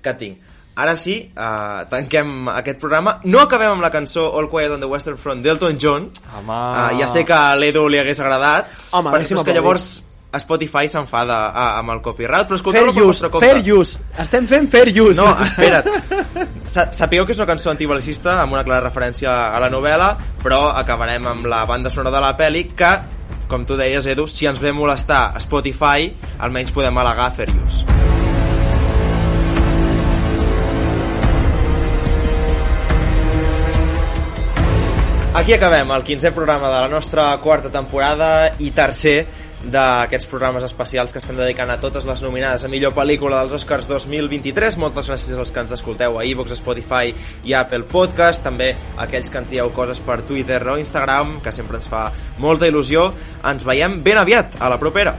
que 0.02 0.14
tinc. 0.18 0.54
Ara 0.78 0.94
sí, 0.94 1.16
uh, 1.34 1.84
tanquem 1.90 2.48
aquest 2.52 2.78
programa. 2.78 3.16
No 3.26 3.40
acabem 3.42 3.72
amb 3.72 3.82
la 3.82 3.90
cançó 3.90 4.28
All 4.38 4.46
Quiet 4.50 4.76
on 4.76 4.82
the 4.84 4.86
Western 4.86 5.18
Front 5.18 5.42
d'Elton 5.42 5.78
John. 5.82 6.10
Home... 6.36 6.54
Uh, 6.54 7.00
ja 7.00 7.08
sé 7.10 7.24
que 7.26 7.34
a 7.34 7.56
l'Edu 7.58 7.88
li 7.90 7.98
hagués 7.98 8.20
agradat, 8.22 8.70
Home, 8.92 9.10
però 9.10 9.26
és 9.26 9.42
que 9.42 9.56
llavors 9.56 9.88
Spotify 10.38 10.86
s'enfada 10.92 11.38
uh, 11.48 11.64
amb 11.80 11.94
el 11.96 12.02
copyright, 12.04 12.46
però 12.46 12.58
escolteu-lo 12.60 12.92
per 12.94 13.06
vostre 13.08 13.30
compte. 13.32 13.48
fair 13.48 13.64
use. 13.74 13.98
Estem 14.22 14.46
fent 14.46 14.68
fair 14.70 14.92
use. 14.92 15.18
No, 15.18 15.32
espera't. 15.42 15.88
Sa 16.68 16.90
sapigueu 16.92 17.26
que 17.26 17.32
és 17.34 17.40
una 17.40 17.48
cançó 17.48 17.72
antibalicista 17.72 18.36
amb 18.42 18.54
una 18.54 18.62
clara 18.66 18.86
referència 18.86 19.32
a 19.48 19.62
la 19.64 19.70
novel·la, 19.72 20.12
però 20.44 20.68
acabarem 20.76 21.26
amb 21.26 21.48
la 21.48 21.64
banda 21.66 21.90
sonora 21.90 22.14
de 22.18 22.22
la 22.22 22.34
pel·li 22.38 22.68
que, 22.76 22.92
com 23.48 23.64
tu 23.66 23.80
deies, 23.80 24.06
Edu, 24.06 24.28
si 24.28 24.46
ens 24.46 24.60
ve 24.60 24.70
molestar 24.76 25.32
Spotify, 25.42 26.12
almenys 26.38 26.76
podem 26.76 27.02
al·legar 27.02 27.32
fair 27.40 27.56
use. 27.56 28.07
Aquí 35.38 35.52
acabem 35.54 35.92
el 35.94 36.02
15è 36.02 36.32
programa 36.34 36.66
de 36.66 36.80
la 36.82 36.88
nostra 36.90 37.28
quarta 37.38 37.70
temporada 37.70 38.56
i 38.58 38.72
tercer 38.74 39.20
d'aquests 39.62 40.26
programes 40.26 40.66
especials 40.66 41.14
que 41.14 41.22
estem 41.22 41.38
dedicant 41.38 41.70
a 41.70 41.76
totes 41.78 42.08
les 42.08 42.24
nominades 42.26 42.66
a 42.66 42.70
millor 42.72 42.90
pel·lícula 42.96 43.44
dels 43.44 43.54
Oscars 43.60 43.86
2023. 43.86 44.80
Moltes 44.82 45.06
gràcies 45.06 45.38
als 45.38 45.54
que 45.54 45.62
ens 45.62 45.76
escolteu 45.78 46.18
a 46.18 46.26
iVox, 46.26 46.58
Spotify 46.58 47.14
i 47.46 47.54
Apple 47.54 47.86
Podcast, 47.86 48.42
també 48.42 48.72
a 48.96 49.04
aquells 49.06 49.30
que 49.30 49.38
ens 49.38 49.54
dieu 49.54 49.70
coses 49.70 50.02
per 50.02 50.24
Twitter 50.26 50.58
o 50.66 50.78
Instagram, 50.82 51.36
que 51.38 51.54
sempre 51.54 51.78
ens 51.78 51.86
fa 51.86 52.08
molta 52.42 52.66
il·lusió. 52.66 53.12
Ens 53.46 53.62
veiem 53.62 54.00
ben 54.02 54.18
aviat, 54.18 54.58
a 54.58 54.74
la 54.74 54.82
propera. 54.82 55.14